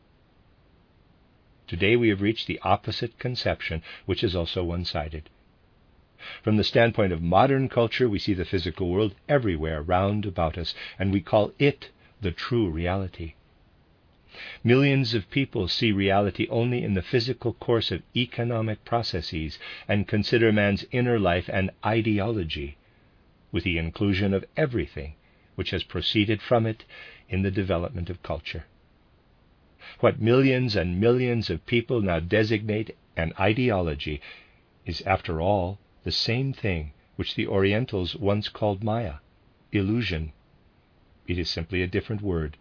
[1.67, 5.30] Today we have reached the opposite conception, which is also one sided.
[6.43, 10.73] From the standpoint of modern culture, we see the physical world everywhere round about us,
[10.97, 11.89] and we call it
[12.21, 13.34] the true reality.
[14.63, 20.51] Millions of people see reality only in the physical course of economic processes and consider
[20.51, 22.78] man's inner life an ideology
[23.51, 25.15] with the inclusion of everything
[25.56, 26.86] which has proceeded from it
[27.30, 28.66] in the development of culture.
[29.99, 34.22] What millions and millions of people now designate an ideology
[34.86, 39.16] is, after all, the same thing which the Orientals once called Maya,
[39.72, 40.34] illusion.
[41.28, 42.58] It is simply a different word,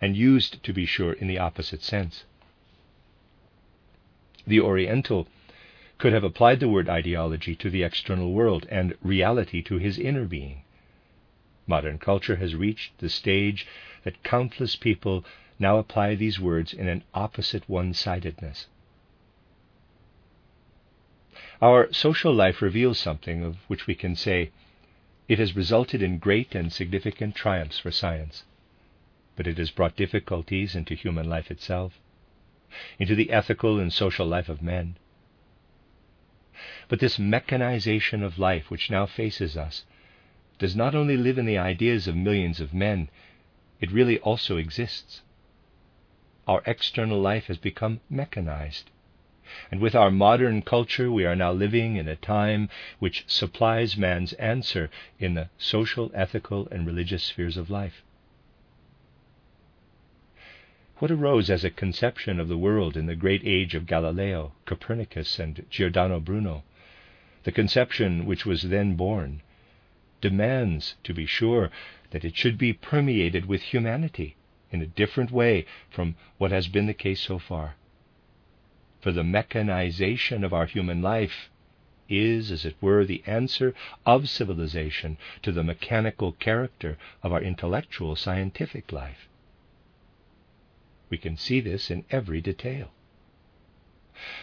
[0.00, 2.24] and used, to be sure, in the opposite sense.
[4.46, 5.28] The Oriental
[5.98, 10.24] could have applied the word ideology to the external world and reality to his inner
[10.24, 10.62] being.
[11.66, 13.66] Modern culture has reached the stage
[14.04, 15.24] that countless people
[15.58, 18.66] now apply these words in an opposite one sidedness.
[21.60, 24.50] Our social life reveals something of which we can say
[25.28, 28.44] it has resulted in great and significant triumphs for science,
[29.34, 31.98] but it has brought difficulties into human life itself,
[32.98, 34.96] into the ethical and social life of men.
[36.88, 39.84] But this mechanization of life which now faces us
[40.58, 43.08] does not only live in the ideas of millions of men,
[43.80, 45.22] it really also exists
[46.46, 48.90] our external life has become mechanized.
[49.70, 54.32] And with our modern culture, we are now living in a time which supplies man's
[54.34, 58.02] answer in the social, ethical, and religious spheres of life.
[60.98, 65.38] What arose as a conception of the world in the great age of Galileo, Copernicus,
[65.38, 66.64] and Giordano Bruno,
[67.44, 69.42] the conception which was then born,
[70.28, 71.70] demands, to be sure,
[72.10, 74.34] that it should be permeated with humanity
[74.72, 77.76] in a different way from what has been the case so far.
[79.00, 81.48] For the mechanization of our human life
[82.08, 83.72] is, as it were, the answer
[84.04, 89.28] of civilization to the mechanical character of our intellectual scientific life.
[91.08, 92.90] We can see this in every detail.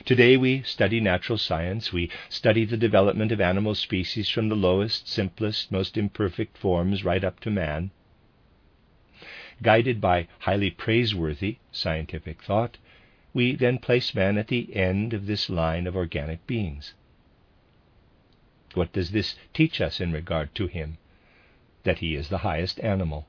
[0.06, 5.08] Today we study natural science, we study the development of animal species from the lowest,
[5.08, 7.92] simplest, most imperfect forms right up to man.
[9.62, 12.78] Guided by highly praiseworthy scientific thought,
[13.34, 16.94] we then place man at the end of this line of organic beings.
[18.74, 20.98] What does this teach us in regard to him?
[21.84, 23.28] That he is the highest animal.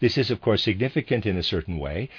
[0.00, 2.10] This is, of course, significant in a certain way,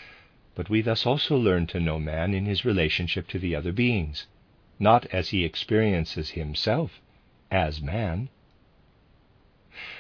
[0.56, 4.28] but we thus also learn to know man in his relationship to the other beings,
[4.80, 7.02] not as he experiences himself
[7.52, 8.30] as man,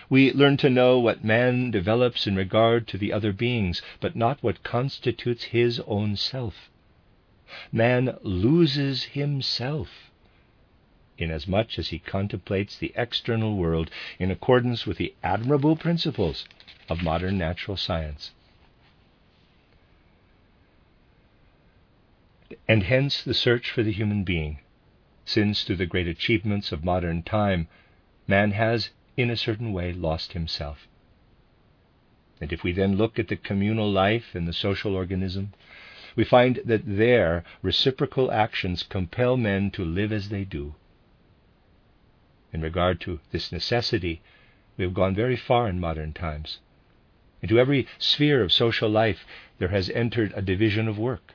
[0.09, 4.43] we learn to know what man develops in regard to the other beings, but not
[4.43, 6.69] what constitutes his own self.
[7.71, 10.11] Man loses himself
[11.17, 13.89] inasmuch as he contemplates the external world
[14.19, 16.45] in accordance with the admirable principles
[16.89, 18.31] of modern natural science.
[22.67, 24.59] And hence the search for the human being,
[25.25, 27.67] since through the great achievements of modern time
[28.27, 30.87] man has in a certain way, lost himself.
[32.41, 35.53] And if we then look at the communal life and the social organism,
[36.15, 40.75] we find that there reciprocal actions compel men to live as they do.
[42.51, 44.21] In regard to this necessity,
[44.77, 46.59] we have gone very far in modern times.
[47.41, 49.25] Into every sphere of social life
[49.57, 51.32] there has entered a division of work.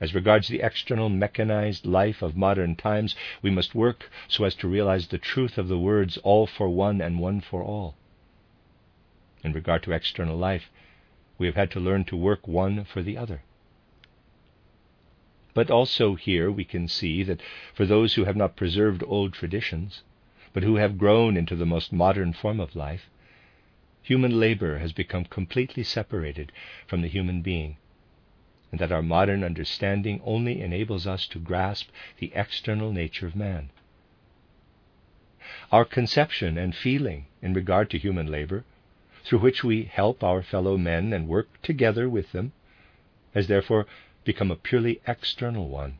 [0.00, 4.68] As regards the external mechanized life of modern times, we must work so as to
[4.68, 7.94] realize the truth of the words all for one and one for all.
[9.44, 10.70] In regard to external life,
[11.36, 13.42] we have had to learn to work one for the other.
[15.52, 17.42] But also here we can see that
[17.74, 20.02] for those who have not preserved old traditions,
[20.54, 23.10] but who have grown into the most modern form of life,
[24.02, 26.52] human labor has become completely separated
[26.86, 27.76] from the human being
[28.70, 33.70] and that our modern understanding only enables us to grasp the external nature of man.
[35.72, 38.64] Our conception and feeling in regard to human labor,
[39.24, 42.52] through which we help our fellow men and work together with them,
[43.34, 43.86] has therefore
[44.24, 45.98] become a purely external one.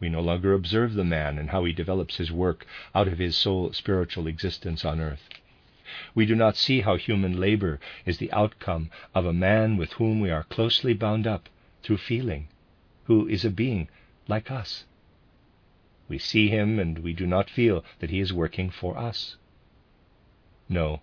[0.00, 3.36] We no longer observe the man and how he develops his work out of his
[3.36, 5.28] soul spiritual existence on earth.
[6.14, 10.20] We do not see how human labor is the outcome of a man with whom
[10.20, 11.48] we are closely bound up
[11.82, 12.48] through feeling,
[13.04, 13.88] who is a being
[14.26, 14.84] like us.
[16.08, 19.36] We see him and we do not feel that he is working for us.
[20.68, 21.00] No,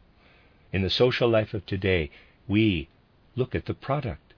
[0.71, 2.11] in the social life of today,
[2.47, 2.89] we
[3.35, 4.33] look at the product.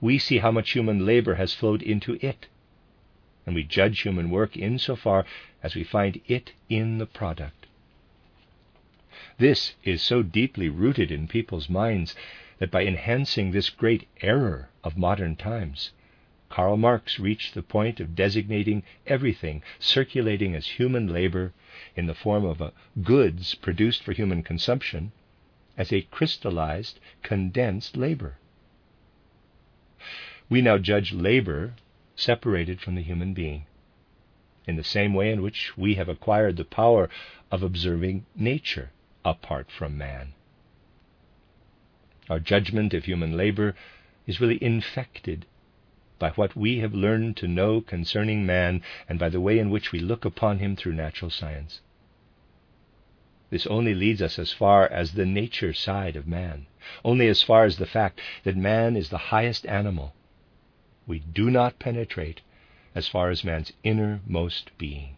[0.00, 2.48] We see how much human labor has flowed into it.
[3.46, 5.24] And we judge human work insofar
[5.62, 7.59] as we find it in the product.
[9.36, 12.14] This is so deeply rooted in people's minds
[12.58, 15.92] that by enhancing this great error of modern times,
[16.50, 21.52] Karl Marx reached the point of designating everything circulating as human labor
[21.96, 22.62] in the form of
[23.02, 25.12] goods produced for human consumption
[25.76, 28.36] as a crystallized, condensed labor.
[30.50, 31.74] We now judge labor
[32.14, 33.64] separated from the human being,
[34.66, 37.08] in the same way in which we have acquired the power
[37.50, 38.90] of observing nature
[39.24, 40.32] apart from man.
[42.28, 43.74] Our judgment of human labor
[44.26, 45.46] is really infected
[46.18, 49.90] by what we have learned to know concerning man and by the way in which
[49.90, 51.80] we look upon him through natural science.
[53.50, 56.66] This only leads us as far as the nature side of man,
[57.04, 60.14] only as far as the fact that man is the highest animal.
[61.06, 62.42] We do not penetrate
[62.94, 65.16] as far as man's innermost being.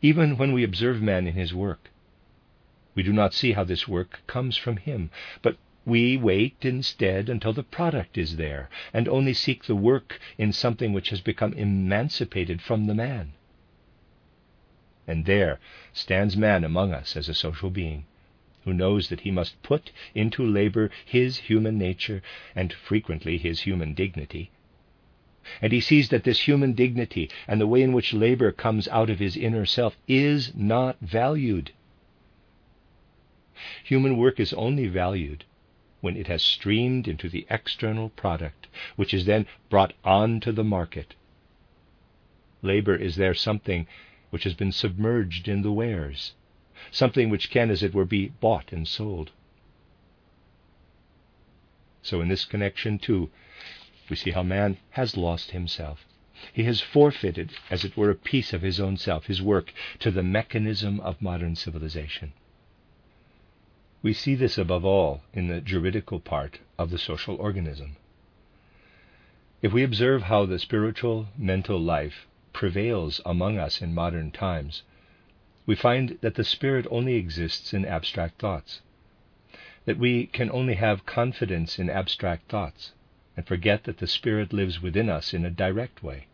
[0.00, 1.90] Even when we observe man in his work,
[2.94, 5.10] we do not see how this work comes from him,
[5.42, 10.52] but we wait instead until the product is there, and only seek the work in
[10.52, 13.32] something which has become emancipated from the man.
[15.06, 15.58] And there
[15.92, 18.04] stands man among us as a social being,
[18.64, 22.22] who knows that he must put into labor his human nature
[22.54, 24.50] and frequently his human dignity.
[25.62, 29.10] And he sees that this human dignity and the way in which labor comes out
[29.10, 31.72] of his inner self is not valued.
[33.84, 35.44] Human work is only valued
[36.00, 40.64] when it has streamed into the external product, which is then brought on to the
[40.64, 41.14] market.
[42.62, 43.86] Labor is there something
[44.30, 46.34] which has been submerged in the wares,
[46.90, 49.32] something which can, as it were, be bought and sold.
[52.02, 53.30] So, in this connection, too,
[54.08, 56.06] we see how man has lost himself.
[56.52, 60.10] He has forfeited, as it were, a piece of his own self, his work, to
[60.10, 62.32] the mechanism of modern civilization.
[64.02, 67.96] We see this above all in the juridical part of the social organism.
[69.60, 74.84] If we observe how the spiritual mental life prevails among us in modern times,
[75.66, 78.80] we find that the Spirit only exists in abstract thoughts,
[79.84, 82.92] that we can only have confidence in abstract thoughts,
[83.38, 86.26] and forget that the Spirit lives within us in a direct way,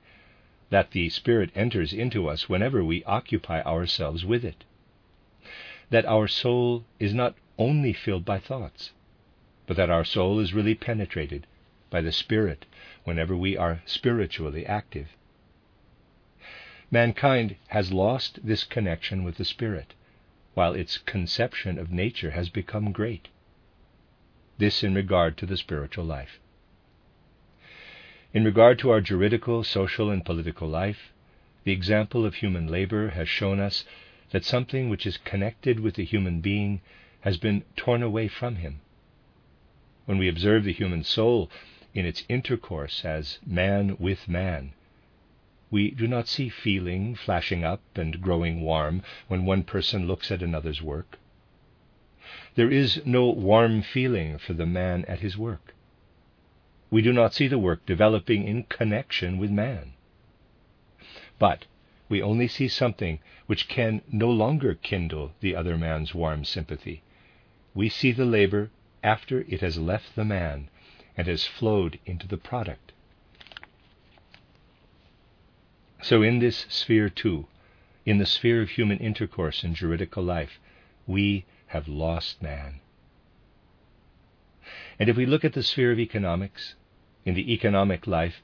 [0.70, 4.64] that the Spirit enters into us whenever we occupy ourselves with it,
[5.90, 8.92] that our soul is not only filled by thoughts,
[9.66, 11.46] but that our soul is really penetrated
[11.90, 12.64] by the Spirit
[13.04, 15.08] whenever we are spiritually active.
[16.90, 19.92] Mankind has lost this connection with the Spirit,
[20.54, 23.28] while its conception of nature has become great.
[24.56, 26.40] This in regard to the spiritual life.
[28.34, 31.12] In regard to our juridical, social, and political life,
[31.62, 33.84] the example of human labor has shown us
[34.32, 36.80] that something which is connected with the human being
[37.20, 38.80] has been torn away from him.
[40.06, 41.48] When we observe the human soul
[41.94, 44.72] in its intercourse as man with man,
[45.70, 50.42] we do not see feeling flashing up and growing warm when one person looks at
[50.42, 51.20] another's work.
[52.56, 55.73] There is no warm feeling for the man at his work.
[56.94, 59.94] We do not see the work developing in connection with man.
[61.40, 61.66] But
[62.08, 67.02] we only see something which can no longer kindle the other man's warm sympathy.
[67.74, 68.70] We see the labor
[69.02, 70.68] after it has left the man
[71.16, 72.92] and has flowed into the product.
[76.00, 77.48] So, in this sphere too,
[78.06, 80.60] in the sphere of human intercourse and juridical life,
[81.08, 82.78] we have lost man.
[85.00, 86.76] And if we look at the sphere of economics,
[87.24, 88.42] in the economic life,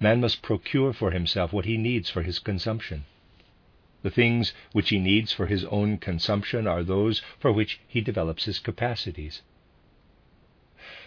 [0.00, 3.04] man must procure for himself what he needs for his consumption.
[4.02, 8.44] The things which he needs for his own consumption are those for which he develops
[8.44, 9.42] his capacities.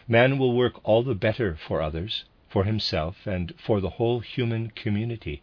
[0.07, 4.71] Man will work all the better for others, for himself, and for the whole human
[4.71, 5.41] community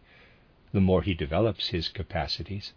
[0.73, 2.73] the more he develops his capacities.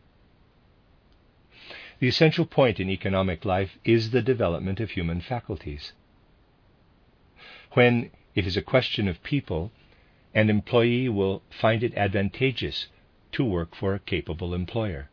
[1.98, 5.92] The essential point in economic life is the development of human faculties.
[7.72, 9.72] When it is a question of people,
[10.32, 12.86] an employee will find it advantageous
[13.32, 15.10] to work for a capable employer.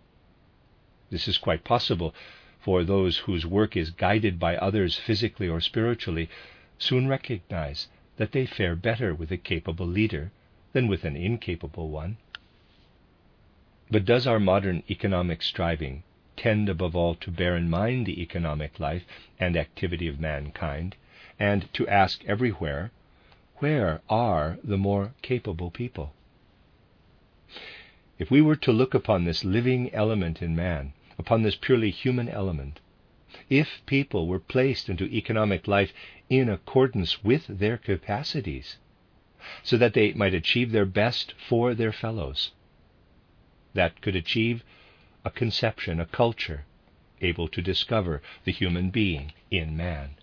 [1.10, 2.14] This is quite possible,
[2.60, 6.30] for those whose work is guided by others physically or spiritually
[6.78, 10.32] soon recognize that they fare better with a capable leader
[10.74, 12.18] than with an incapable one.
[13.90, 16.04] But does our modern economic striving
[16.38, 19.06] tend above all to bear in mind the economic life
[19.40, 20.96] and activity of mankind,
[21.40, 22.92] and to ask everywhere,
[23.60, 26.14] where are the more capable people?
[28.18, 32.30] If we were to look upon this living element in man, upon this purely human
[32.30, 32.80] element,
[33.50, 35.94] if people were placed into economic life
[36.30, 38.78] in accordance with their capacities,
[39.64, 42.52] so that they might achieve their best for their fellows,
[43.74, 44.64] that could achieve
[45.24, 46.66] a conception, a culture,
[47.22, 50.16] able to discover the human being in man.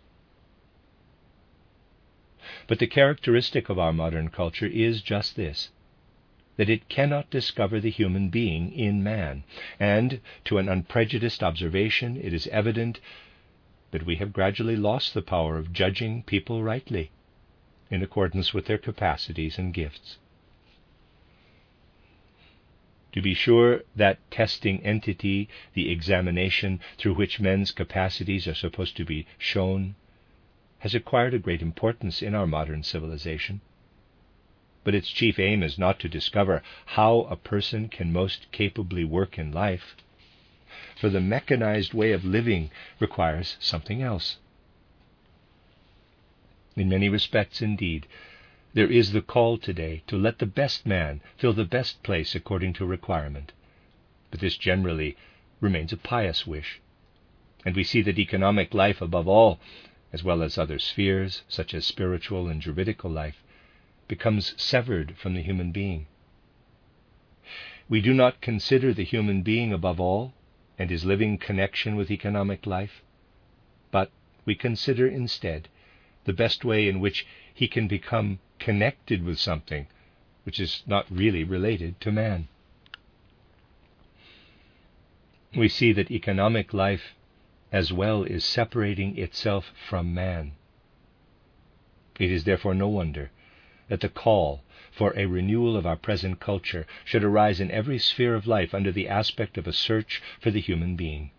[2.66, 5.70] But the characteristic of our modern culture is just this
[6.56, 9.44] that it cannot discover the human being in man,
[9.78, 12.98] and to an unprejudiced observation it is evident
[13.92, 17.12] that we have gradually lost the power of judging people rightly
[17.90, 20.18] in accordance with their capacities and gifts.
[23.12, 29.04] To be sure, that testing entity, the examination through which men's capacities are supposed to
[29.04, 29.94] be shown,
[30.82, 33.60] has acquired a great importance in our modern civilization.
[34.82, 39.38] But its chief aim is not to discover how a person can most capably work
[39.38, 39.94] in life,
[41.00, 44.38] for the mechanized way of living requires something else.
[46.74, 48.08] In many respects, indeed,
[48.74, 52.72] there is the call today to let the best man fill the best place according
[52.72, 53.52] to requirement.
[54.32, 55.16] But this generally
[55.60, 56.80] remains a pious wish.
[57.64, 59.60] And we see that economic life, above all,
[60.12, 63.42] as well as other spheres, such as spiritual and juridical life,
[64.08, 66.06] becomes severed from the human being.
[67.88, 70.34] We do not consider the human being above all
[70.78, 73.02] and his living connection with economic life,
[73.90, 74.10] but
[74.44, 75.68] we consider instead
[76.24, 79.86] the best way in which he can become connected with something
[80.44, 82.48] which is not really related to man.
[85.56, 87.14] We see that economic life
[87.72, 90.52] as well is separating itself from man.
[92.20, 93.30] It is therefore no wonder
[93.88, 98.34] that the call for a renewal of our present culture should arise in every sphere
[98.34, 101.30] of life under the aspect of a search for the human being.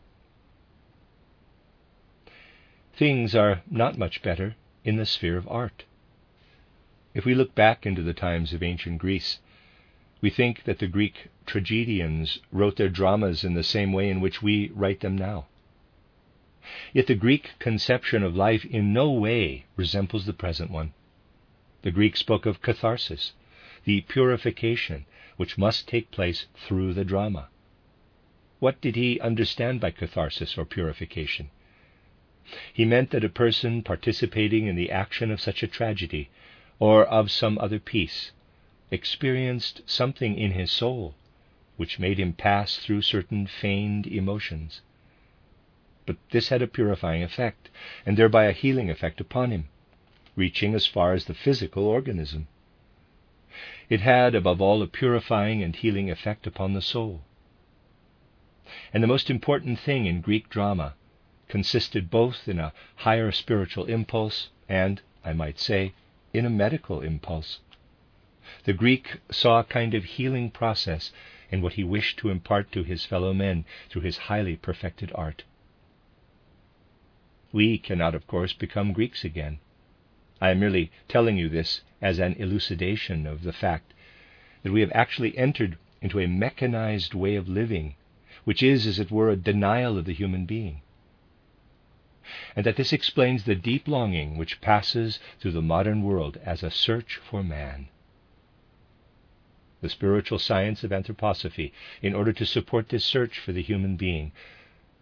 [2.95, 5.85] Things are not much better in the sphere of art.
[7.13, 9.39] If we look back into the times of ancient Greece,
[10.19, 14.41] we think that the Greek tragedians wrote their dramas in the same way in which
[14.41, 15.45] we write them now.
[16.93, 20.93] Yet the Greek conception of life in no way resembles the present one.
[21.81, 23.33] The Greek spoke of catharsis,
[23.83, 25.05] the purification
[25.35, 27.49] which must take place through the drama.
[28.59, 31.49] What did he understand by catharsis or purification?
[32.73, 36.29] He meant that a person participating in the action of such a tragedy
[36.79, 38.31] or of some other piece,
[38.89, 41.13] experienced something in his soul
[41.75, 44.79] which made him pass through certain feigned emotions.
[46.05, 47.69] But this had a purifying effect,
[48.05, 49.69] and thereby a healing effect upon him,
[50.35, 52.47] reaching as far as the physical organism.
[53.87, 57.21] It had, above all, a purifying and healing effect upon the soul.
[58.93, 60.95] And the most important thing in Greek drama
[61.47, 65.93] consisted both in a higher spiritual impulse and, I might say,
[66.33, 67.61] in a medical impulse.
[68.65, 71.13] The Greek saw a kind of healing process
[71.49, 75.45] in what he wished to impart to his fellow men through his highly perfected art.
[77.53, 79.59] We cannot, of course, become Greeks again.
[80.41, 83.93] I am merely telling you this as an elucidation of the fact
[84.63, 87.95] that we have actually entered into a mechanized way of living,
[88.43, 90.81] which is, as it were, a denial of the human being
[92.55, 96.71] and that this explains the deep longing which passes through the modern world as a
[96.71, 97.87] search for man.
[99.81, 104.31] The spiritual science of anthroposophy, in order to support this search for the human being,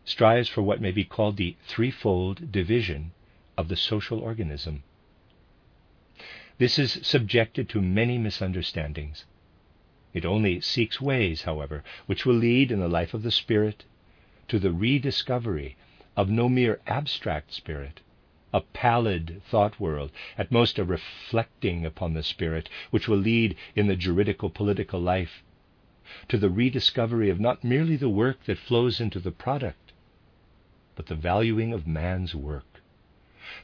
[0.03, 3.11] strives for what may be called the threefold division
[3.57, 4.83] of the social organism.
[6.57, 9.25] This is subjected to many misunderstandings.
[10.13, 13.85] It only seeks ways, however, which will lead in the life of the Spirit
[14.47, 15.77] to the rediscovery
[16.17, 18.01] of no mere abstract spirit,
[18.53, 23.87] a pallid thought world, at most a reflecting upon the spirit, which will lead in
[23.87, 25.41] the juridical political life
[26.27, 29.77] to the rediscovery of not merely the work that flows into the product,
[30.95, 32.81] but the valuing of man's work.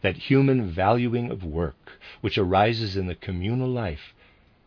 [0.02, 4.14] That human valuing of work which arises in the communal life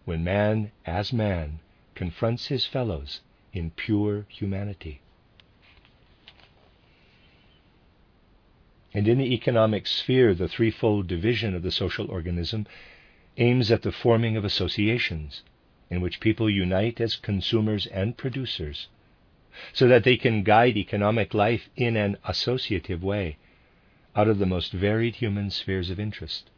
[0.05, 1.61] when man, as man,
[1.95, 3.21] confronts his fellows
[3.53, 5.01] in pure humanity.
[8.93, 12.67] And in the economic sphere, the threefold division of the social organism
[13.37, 15.43] aims at the forming of associations
[15.91, 18.89] in which people unite as consumers and producers
[19.73, 23.37] so that they can guide economic life in an associative way
[24.15, 26.51] out of the most varied human spheres of interest.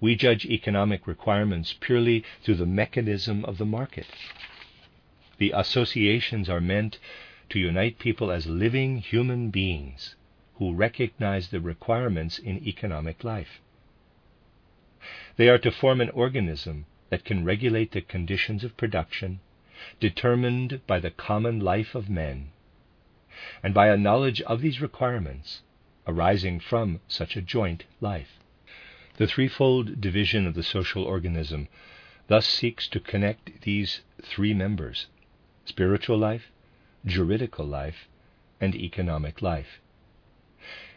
[0.00, 4.06] We judge economic requirements purely through the mechanism of the market.
[5.38, 6.98] The associations are meant
[7.50, 10.16] to unite people as living human beings
[10.54, 13.60] who recognize the requirements in economic life.
[15.36, 19.40] They are to form an organism that can regulate the conditions of production
[19.98, 22.50] determined by the common life of men,
[23.64, 25.62] and by a knowledge of these requirements
[26.06, 28.38] arising from such a joint life.
[29.16, 31.66] The threefold division of the social organism
[32.28, 35.08] thus seeks to connect these three members
[35.64, 36.52] spiritual life,
[37.04, 38.08] juridical life,
[38.60, 39.80] and economic life.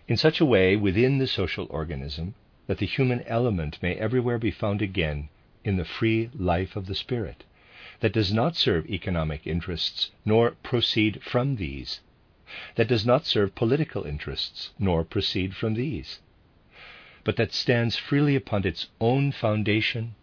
[0.07, 2.36] In such a way, within the social organism,
[2.67, 5.29] that the human element may everywhere be found again
[5.63, 7.43] in the free life of the Spirit,
[8.00, 12.02] that does not serve economic interests nor proceed from these,
[12.76, 16.20] that does not serve political interests nor proceed from these,
[17.24, 20.16] but that stands freely upon its own foundation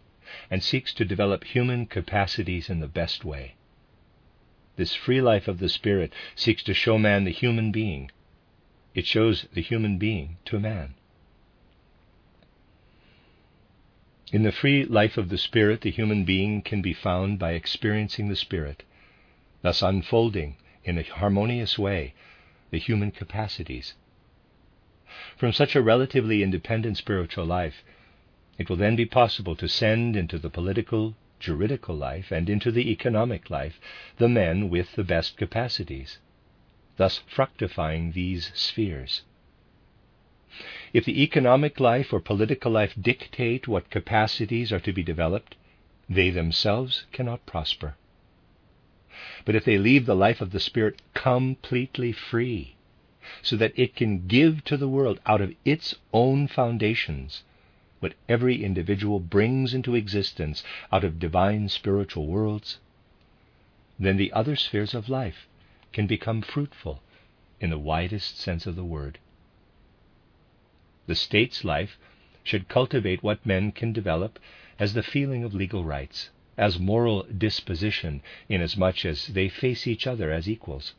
[0.49, 3.55] and seeks to develop human capacities in the best way.
[4.75, 8.09] This free life of the Spirit seeks to show man the human being.
[8.95, 10.95] It shows the human being to man.
[14.31, 18.29] In the free life of the Spirit, the human being can be found by experiencing
[18.29, 18.83] the Spirit,
[19.61, 20.55] thus unfolding
[20.85, 22.13] in a harmonious way
[22.71, 23.95] the human capacities.
[25.35, 27.83] From such a relatively independent spiritual life,
[28.57, 32.89] it will then be possible to send into the political, juridical life and into the
[32.91, 33.77] economic life
[34.19, 36.19] the men with the best capacities,
[36.95, 39.23] thus fructifying these spheres.
[40.93, 45.55] If the economic life or political life dictate what capacities are to be developed,
[46.07, 47.95] they themselves cannot prosper.
[49.45, 52.75] But if they leave the life of the Spirit completely free,
[53.41, 57.41] so that it can give to the world out of its own foundations
[57.99, 62.77] what every individual brings into existence out of divine spiritual worlds,
[63.97, 65.47] then the other spheres of life
[65.93, 67.01] can become fruitful
[67.59, 69.17] in the widest sense of the word.
[71.05, 71.97] The state's life
[72.45, 74.39] should cultivate what men can develop
[74.79, 80.31] as the feeling of legal rights, as moral disposition, inasmuch as they face each other
[80.31, 80.93] as equals.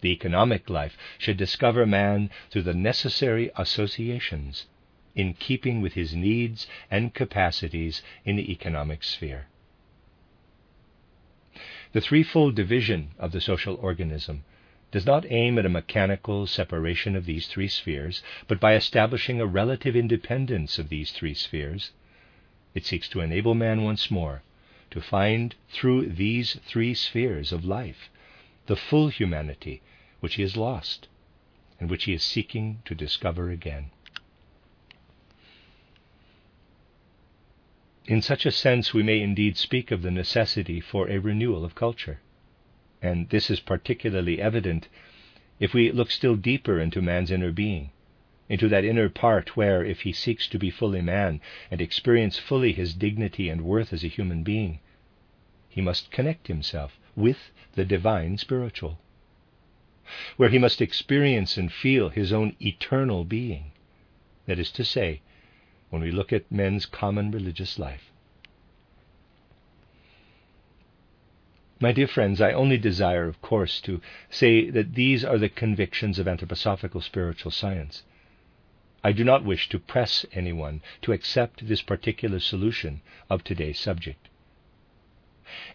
[0.00, 4.66] The economic life should discover man through the necessary associations
[5.16, 9.46] in keeping with his needs and capacities in the economic sphere.
[11.92, 14.44] The threefold division of the social organism
[14.94, 19.44] does not aim at a mechanical separation of these three spheres, but by establishing a
[19.60, 21.90] relative independence of these three spheres,
[22.76, 24.44] it seeks to enable man once more
[24.92, 28.08] to find through these three spheres of life
[28.66, 29.82] the full humanity
[30.20, 31.08] which he has lost
[31.80, 33.90] and which he is seeking to discover again.
[38.06, 41.74] In such a sense, we may indeed speak of the necessity for a renewal of
[41.74, 42.20] culture
[43.04, 44.88] and this is particularly evident
[45.60, 47.90] if we look still deeper into man's inner being,
[48.48, 51.38] into that inner part where, if he seeks to be fully man
[51.70, 54.80] and experience fully his dignity and worth as a human being,
[55.68, 58.98] he must connect himself with the divine spiritual,
[60.36, 63.70] where he must experience and feel his own eternal being.
[64.46, 65.20] That is to say,
[65.90, 68.10] when we look at men's common religious life.
[71.84, 76.18] My dear friends, I only desire, of course, to say that these are the convictions
[76.18, 78.04] of anthroposophical spiritual science.
[79.04, 84.30] I do not wish to press anyone to accept this particular solution of today's subject.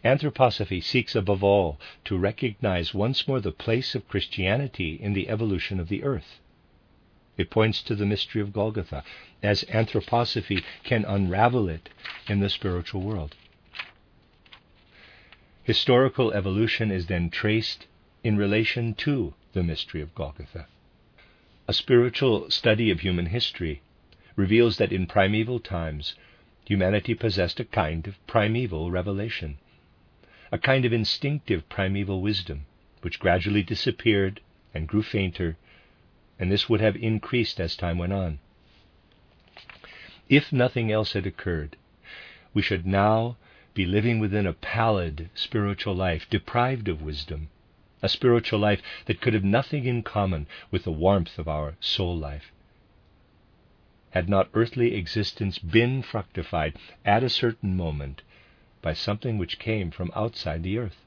[0.03, 5.79] Anthroposophy seeks above all to recognize once more the place of Christianity in the evolution
[5.79, 6.39] of the earth.
[7.37, 9.03] It points to the mystery of Golgotha,
[9.43, 11.89] as anthroposophy can unravel it
[12.27, 13.35] in the spiritual world.
[15.69, 17.85] Historical evolution is then traced
[18.23, 20.65] in relation to the mystery of Golgotha.
[21.67, 23.83] A spiritual study of human history
[24.35, 26.15] reveals that in primeval times
[26.65, 29.59] humanity possessed a kind of primeval revelation,
[30.51, 32.65] a kind of instinctive primeval wisdom,
[33.01, 34.41] which gradually disappeared
[34.73, 35.55] and grew fainter,
[36.39, 38.39] and this would have increased as time went on.
[40.29, 41.77] If nothing else had occurred,
[42.55, 43.37] we should now
[43.79, 47.47] be living within a pallid spiritual life, deprived of wisdom,
[48.01, 52.17] a spiritual life that could have nothing in common with the warmth of our soul
[52.17, 52.51] life.
[54.09, 56.75] Had not earthly existence been fructified
[57.05, 58.21] at a certain moment
[58.81, 61.05] by something which came from outside the earth?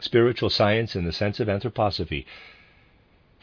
[0.00, 2.24] Spiritual science, in the sense of anthroposophy,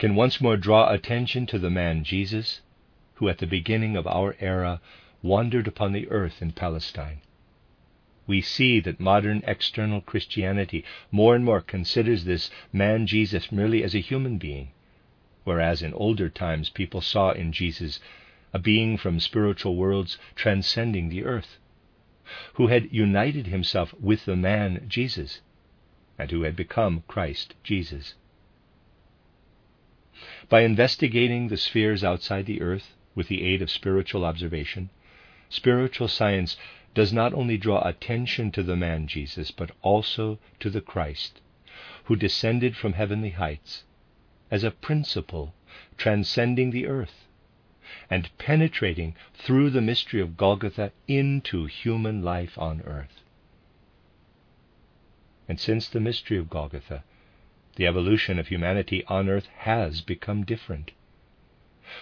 [0.00, 2.62] can once more draw attention to the man Jesus,
[3.14, 4.80] who at the beginning of our era
[5.24, 7.18] wandered upon the earth in Palestine.
[8.26, 13.94] we see that modern external Christianity more and more considers this man Jesus merely as
[13.94, 14.68] a human being,
[15.44, 18.00] whereas in older times people saw in Jesus
[18.52, 21.58] a being from spiritual worlds transcending the earth,
[22.54, 25.40] who had united himself with the man Jesus,
[26.18, 28.14] and who had become Christ Jesus.
[30.48, 34.90] By investigating the spheres outside the earth with the aid of spiritual observation,
[35.48, 36.56] spiritual science
[36.94, 41.40] does not only draw attention to the man Jesus, but also to the Christ,
[42.04, 43.84] who descended from heavenly heights
[44.50, 45.54] as a principle
[45.96, 47.26] transcending the earth
[48.08, 53.22] and penetrating through the mystery of Golgotha into human life on earth.
[55.48, 57.04] And since the mystery of Golgotha,
[57.76, 60.92] the evolution of humanity on earth has become different.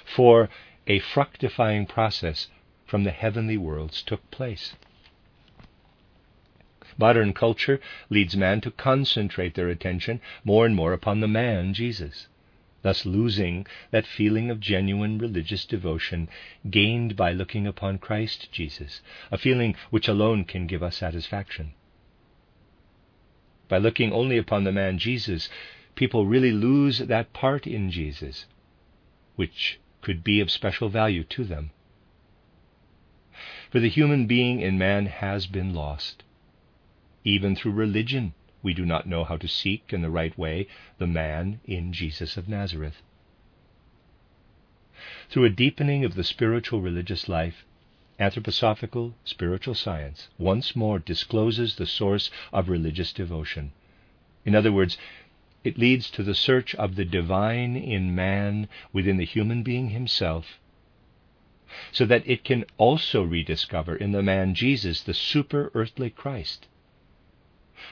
[0.04, 0.48] For
[0.86, 2.48] a fructifying process
[2.92, 4.74] from the heavenly worlds took place.
[6.98, 7.80] Modern culture
[8.10, 12.26] leads man to concentrate their attention more and more upon the man, Jesus,
[12.82, 16.28] thus losing that feeling of genuine religious devotion
[16.68, 21.72] gained by looking upon Christ Jesus, a feeling which alone can give us satisfaction.
[23.68, 25.48] By looking only upon the man Jesus,
[25.94, 28.44] people really lose that part in Jesus
[29.34, 31.70] which could be of special value to them.
[33.72, 36.24] For the human being in man has been lost.
[37.24, 40.66] Even through religion, we do not know how to seek in the right way
[40.98, 43.00] the man in Jesus of Nazareth.
[45.30, 47.64] Through a deepening of the spiritual religious life,
[48.20, 53.72] anthroposophical spiritual science once more discloses the source of religious devotion.
[54.44, 54.98] In other words,
[55.64, 60.58] it leads to the search of the divine in man within the human being himself,
[61.90, 66.68] so that it can also rediscover in the man Jesus the super earthly Christ,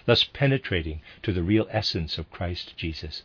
[0.06, 3.24] thus penetrating to the real essence of Christ Jesus.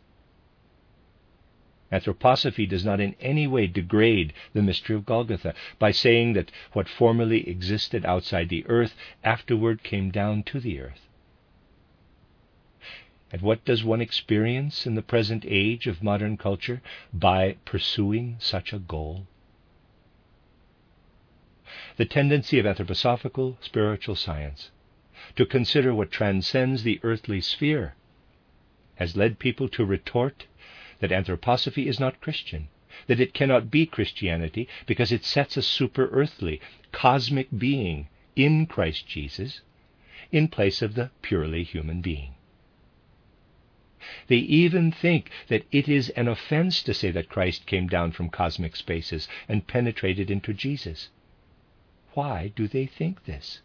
[1.92, 6.90] Anthroposophy does not in any way degrade the mystery of Golgotha by saying that what
[6.90, 11.08] formerly existed outside the earth afterward came down to the earth.
[13.32, 16.82] And what does one experience in the present age of modern culture
[17.14, 19.28] by pursuing such a goal?
[21.98, 24.72] The tendency of anthroposophical spiritual science
[25.38, 27.96] to consider what transcends the earthly sphere
[28.96, 30.46] has led people to retort
[31.00, 32.68] that anthroposophy is not Christian,
[33.08, 36.60] that it cannot be Christianity because it sets a super earthly,
[36.92, 39.62] cosmic being in Christ Jesus
[40.32, 42.34] in place of the purely human being.
[44.28, 48.30] They even think that it is an offense to say that Christ came down from
[48.30, 51.10] cosmic spaces and penetrated into Jesus.
[52.16, 53.62] Why do they think this?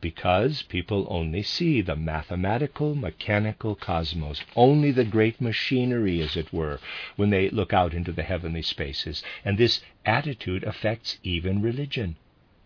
[0.00, 6.78] because people only see the mathematical, mechanical cosmos, only the great machinery, as it were,
[7.16, 9.24] when they look out into the heavenly spaces.
[9.44, 12.16] And this attitude affects even religion,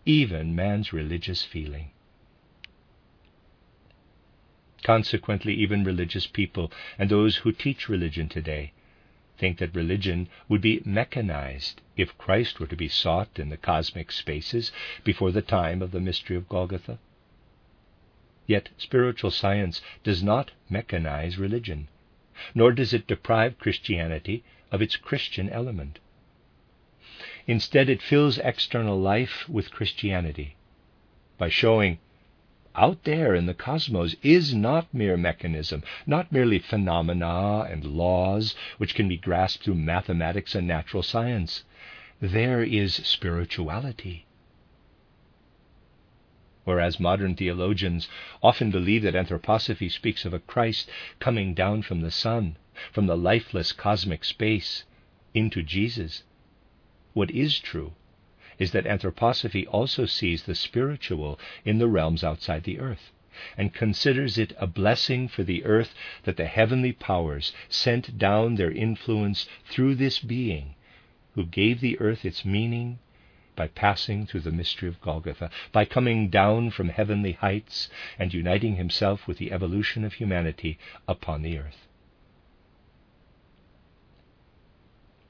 [0.05, 1.91] even man's religious feeling.
[4.83, 8.73] Consequently, even religious people and those who teach religion today
[9.43, 14.13] think that religion would be mechanized if Christ were to be sought in the cosmic
[14.13, 14.71] spaces
[15.03, 17.01] before the time of the mystery of Golgotha.
[18.47, 21.89] Yet spiritual science does not mechanize religion,
[22.55, 25.99] nor does it deprive Christianity of its Christian element.
[27.49, 30.55] Instead, it fills external life with Christianity
[31.37, 31.99] by showing
[32.75, 38.95] out there in the cosmos is not mere mechanism, not merely phenomena and laws which
[38.95, 41.65] can be grasped through mathematics and natural science.
[42.21, 44.27] There is spirituality
[46.65, 48.09] whereas modern theologians
[48.43, 52.57] often believe that anthroposophy speaks of a Christ coming down from the sun,
[52.93, 54.85] from the lifeless cosmic space,
[55.35, 56.23] into Jesus.
[57.15, 57.93] What is true
[58.63, 63.11] is that anthroposophy also sees the spiritual in the realms outside the earth,
[63.59, 65.93] and considers it a blessing for the earth
[66.23, 70.77] that the heavenly powers sent down their influence through this being,
[71.35, 73.01] who gave the earth its meaning
[73.57, 78.77] by passing through the mystery of Golgotha, by coming down from heavenly heights and uniting
[78.77, 81.89] himself with the evolution of humanity upon the earth.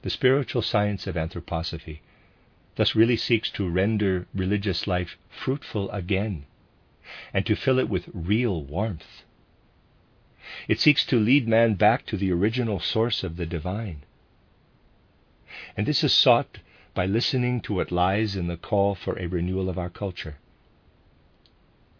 [0.03, 2.01] The spiritual science of anthroposophy
[2.75, 6.45] thus really seeks to render religious life fruitful again
[7.33, 9.23] and to fill it with real warmth.
[10.67, 14.03] It seeks to lead man back to the original source of the divine.
[15.77, 16.59] And this is sought
[16.93, 20.37] by listening to what lies in the call for a renewal of our culture.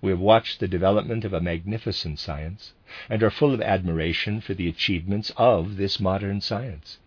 [0.02, 2.74] We have watched the development of a magnificent science
[3.10, 7.00] and are full of admiration for the achievements of this modern science,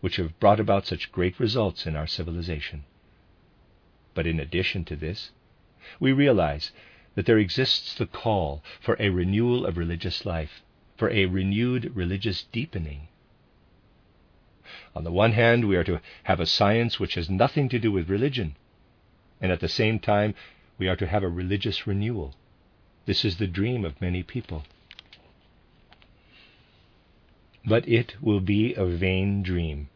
[0.00, 2.84] which have brought about such great results in our civilization.
[4.14, 5.30] But in addition to this,
[5.98, 6.72] we realize
[7.14, 10.62] that there exists the call for a renewal of religious life,
[10.96, 13.08] for a renewed religious deepening.
[14.94, 17.90] On the one hand, we are to have a science which has nothing to do
[17.90, 18.56] with religion,
[19.40, 20.34] and at the same time,
[20.78, 22.34] we are to have a religious renewal.
[23.06, 24.64] This is the dream of many people.
[27.64, 29.88] But it will be a vain dream.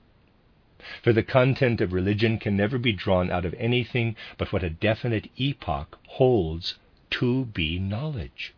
[1.00, 4.68] For the content of religion can never be drawn out of anything but what a
[4.68, 6.74] definite epoch holds
[7.12, 8.52] to be knowledge.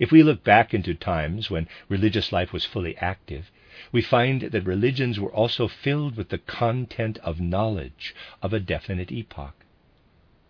[0.00, 3.52] If we look back into times when religious life was fully active,
[3.92, 8.12] we find that religions were also filled with the content of knowledge
[8.42, 9.63] of a definite epoch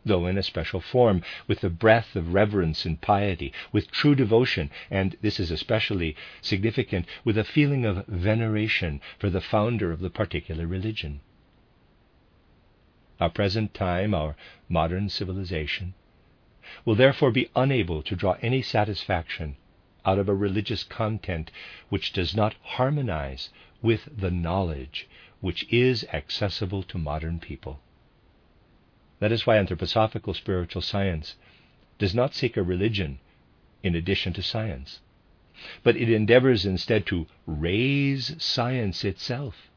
[0.04, 4.70] though in a special form, with the breath of reverence and piety, with true devotion,
[4.90, 10.10] and this is especially significant, with a feeling of veneration for the founder of the
[10.10, 11.20] particular religion.
[13.18, 14.36] Our present time, our
[14.68, 15.94] modern civilization,
[16.84, 19.56] will therefore be unable to draw any satisfaction
[20.04, 21.50] out of a religious content
[21.88, 23.48] which does not harmonize
[23.80, 25.08] with the knowledge
[25.40, 27.80] which is accessible to modern people.
[29.20, 31.36] That is why anthroposophical spiritual science
[31.98, 33.20] does not seek a religion
[33.82, 34.98] in addition to science,
[35.84, 39.70] but it endeavors instead to raise science itself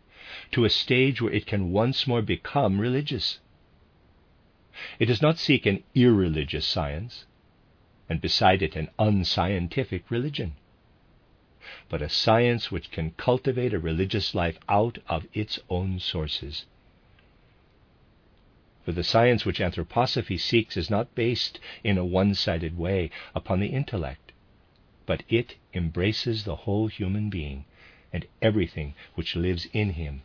[0.51, 3.39] to a stage where it can once more become religious.
[4.97, 7.25] It does not seek an irreligious science,
[8.09, 10.53] and beside it an unscientific religion,
[11.89, 16.65] but a science which can cultivate a religious life out of its own sources
[18.87, 23.59] for the science which anthroposophy seeks is not based in a one sided way upon
[23.59, 24.31] the intellect,
[25.05, 27.65] but it embraces the whole human being
[28.13, 30.21] and everything which lives in him.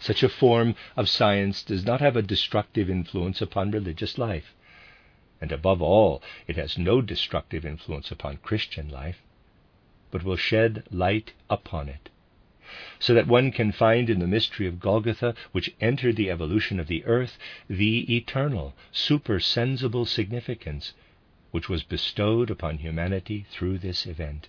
[0.00, 4.54] Such a form of science does not have a destructive influence upon religious life,
[5.42, 9.20] and above all, it has no destructive influence upon Christian life,
[10.10, 12.08] but will shed light upon it
[12.98, 16.86] so that one can find in the mystery of Golgotha, which entered the evolution of
[16.86, 17.38] the earth,
[17.68, 20.92] the eternal, supersensible significance
[21.50, 24.48] which was bestowed upon humanity through this event.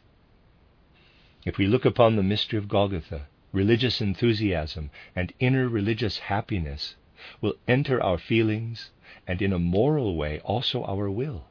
[1.46, 6.96] If we look upon the mystery of Golgotha, religious enthusiasm and inner religious happiness
[7.42, 8.92] will enter our feelings
[9.26, 11.48] and in a moral way also our will.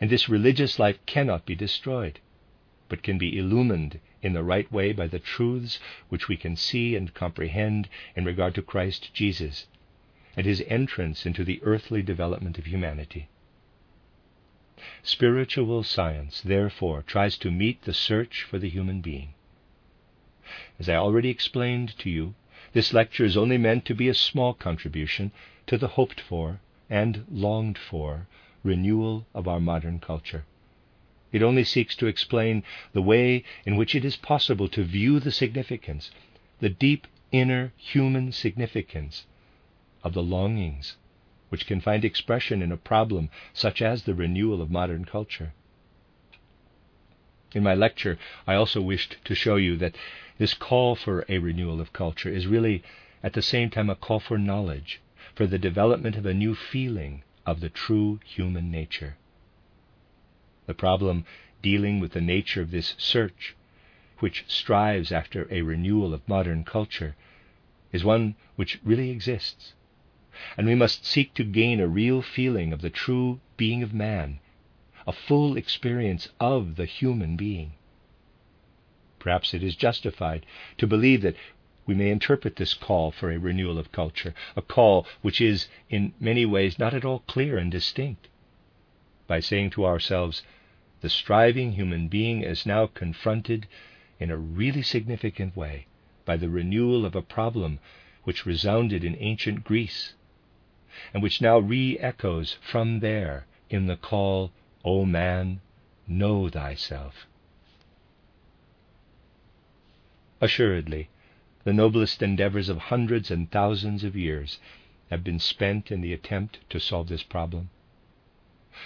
[0.00, 2.20] And this religious life cannot be destroyed,
[2.88, 5.78] but can be illumined in the right way by the truths
[6.08, 9.66] which we can see and comprehend in regard to Christ Jesus
[10.36, 13.28] and his entrance into the earthly development of humanity.
[15.02, 19.34] Spiritual science, therefore, tries to meet the search for the human being.
[20.78, 22.34] As I already explained to you,
[22.72, 25.32] this lecture is only meant to be a small contribution
[25.66, 28.28] to the hoped for and longed for
[28.62, 30.44] renewal of our modern culture.
[31.30, 32.62] It only seeks to explain
[32.92, 36.10] the way in which it is possible to view the significance,
[36.60, 39.26] the deep inner human significance
[40.02, 40.96] of the longings
[41.50, 45.52] which can find expression in a problem such as the renewal of modern culture.
[47.54, 49.96] In my lecture, I also wished to show you that
[50.36, 52.82] this call for a renewal of culture is really
[53.22, 55.00] at the same time a call for knowledge,
[55.34, 59.16] for the development of a new feeling of the true human nature.
[60.68, 61.24] The problem
[61.62, 63.56] dealing with the nature of this search,
[64.18, 67.16] which strives after a renewal of modern culture,
[67.90, 69.72] is one which really exists.
[70.58, 74.40] And we must seek to gain a real feeling of the true being of man,
[75.06, 77.72] a full experience of the human being.
[79.18, 80.44] Perhaps it is justified
[80.76, 81.36] to believe that
[81.86, 86.12] we may interpret this call for a renewal of culture, a call which is in
[86.20, 88.28] many ways not at all clear and distinct,
[89.26, 90.42] by saying to ourselves,
[91.00, 93.66] the striving human being is now confronted
[94.18, 95.86] in a really significant way
[96.24, 97.78] by the renewal of a problem
[98.24, 100.14] which resounded in ancient Greece
[101.14, 104.50] and which now re echoes from there in the call,
[104.84, 105.60] O man,
[106.06, 107.26] know thyself.
[110.40, 111.08] Assuredly,
[111.64, 114.58] the noblest endeavors of hundreds and thousands of years
[115.10, 117.70] have been spent in the attempt to solve this problem.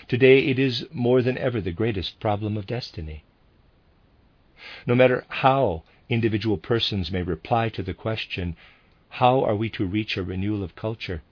[0.08, 3.24] Today it is more than ever the greatest problem of destiny.
[4.86, 8.56] No matter how individual persons may reply to the question,
[9.08, 11.22] how are we to reach a renewal of culture?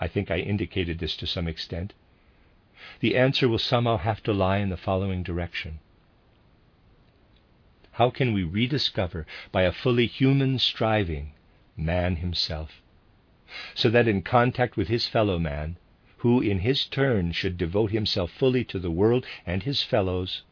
[0.00, 1.92] I think I indicated this to some extent.
[3.00, 5.78] the answer will somehow have to lie in the following direction.
[7.92, 11.32] How can we rediscover, by a fully human striving,
[11.76, 12.80] man himself,
[13.74, 15.76] so that in contact with his fellow man,
[16.22, 20.42] who in his turn should devote himself fully to the world and his fellows,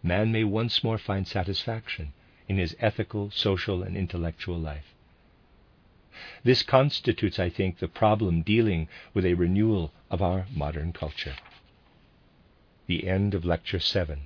[0.00, 2.12] man may once more find satisfaction
[2.48, 4.94] in his ethical, social, and intellectual life.
[6.44, 11.34] This constitutes, I think, the problem dealing with a renewal of our modern culture.
[12.86, 14.20] The end of Lecture 7.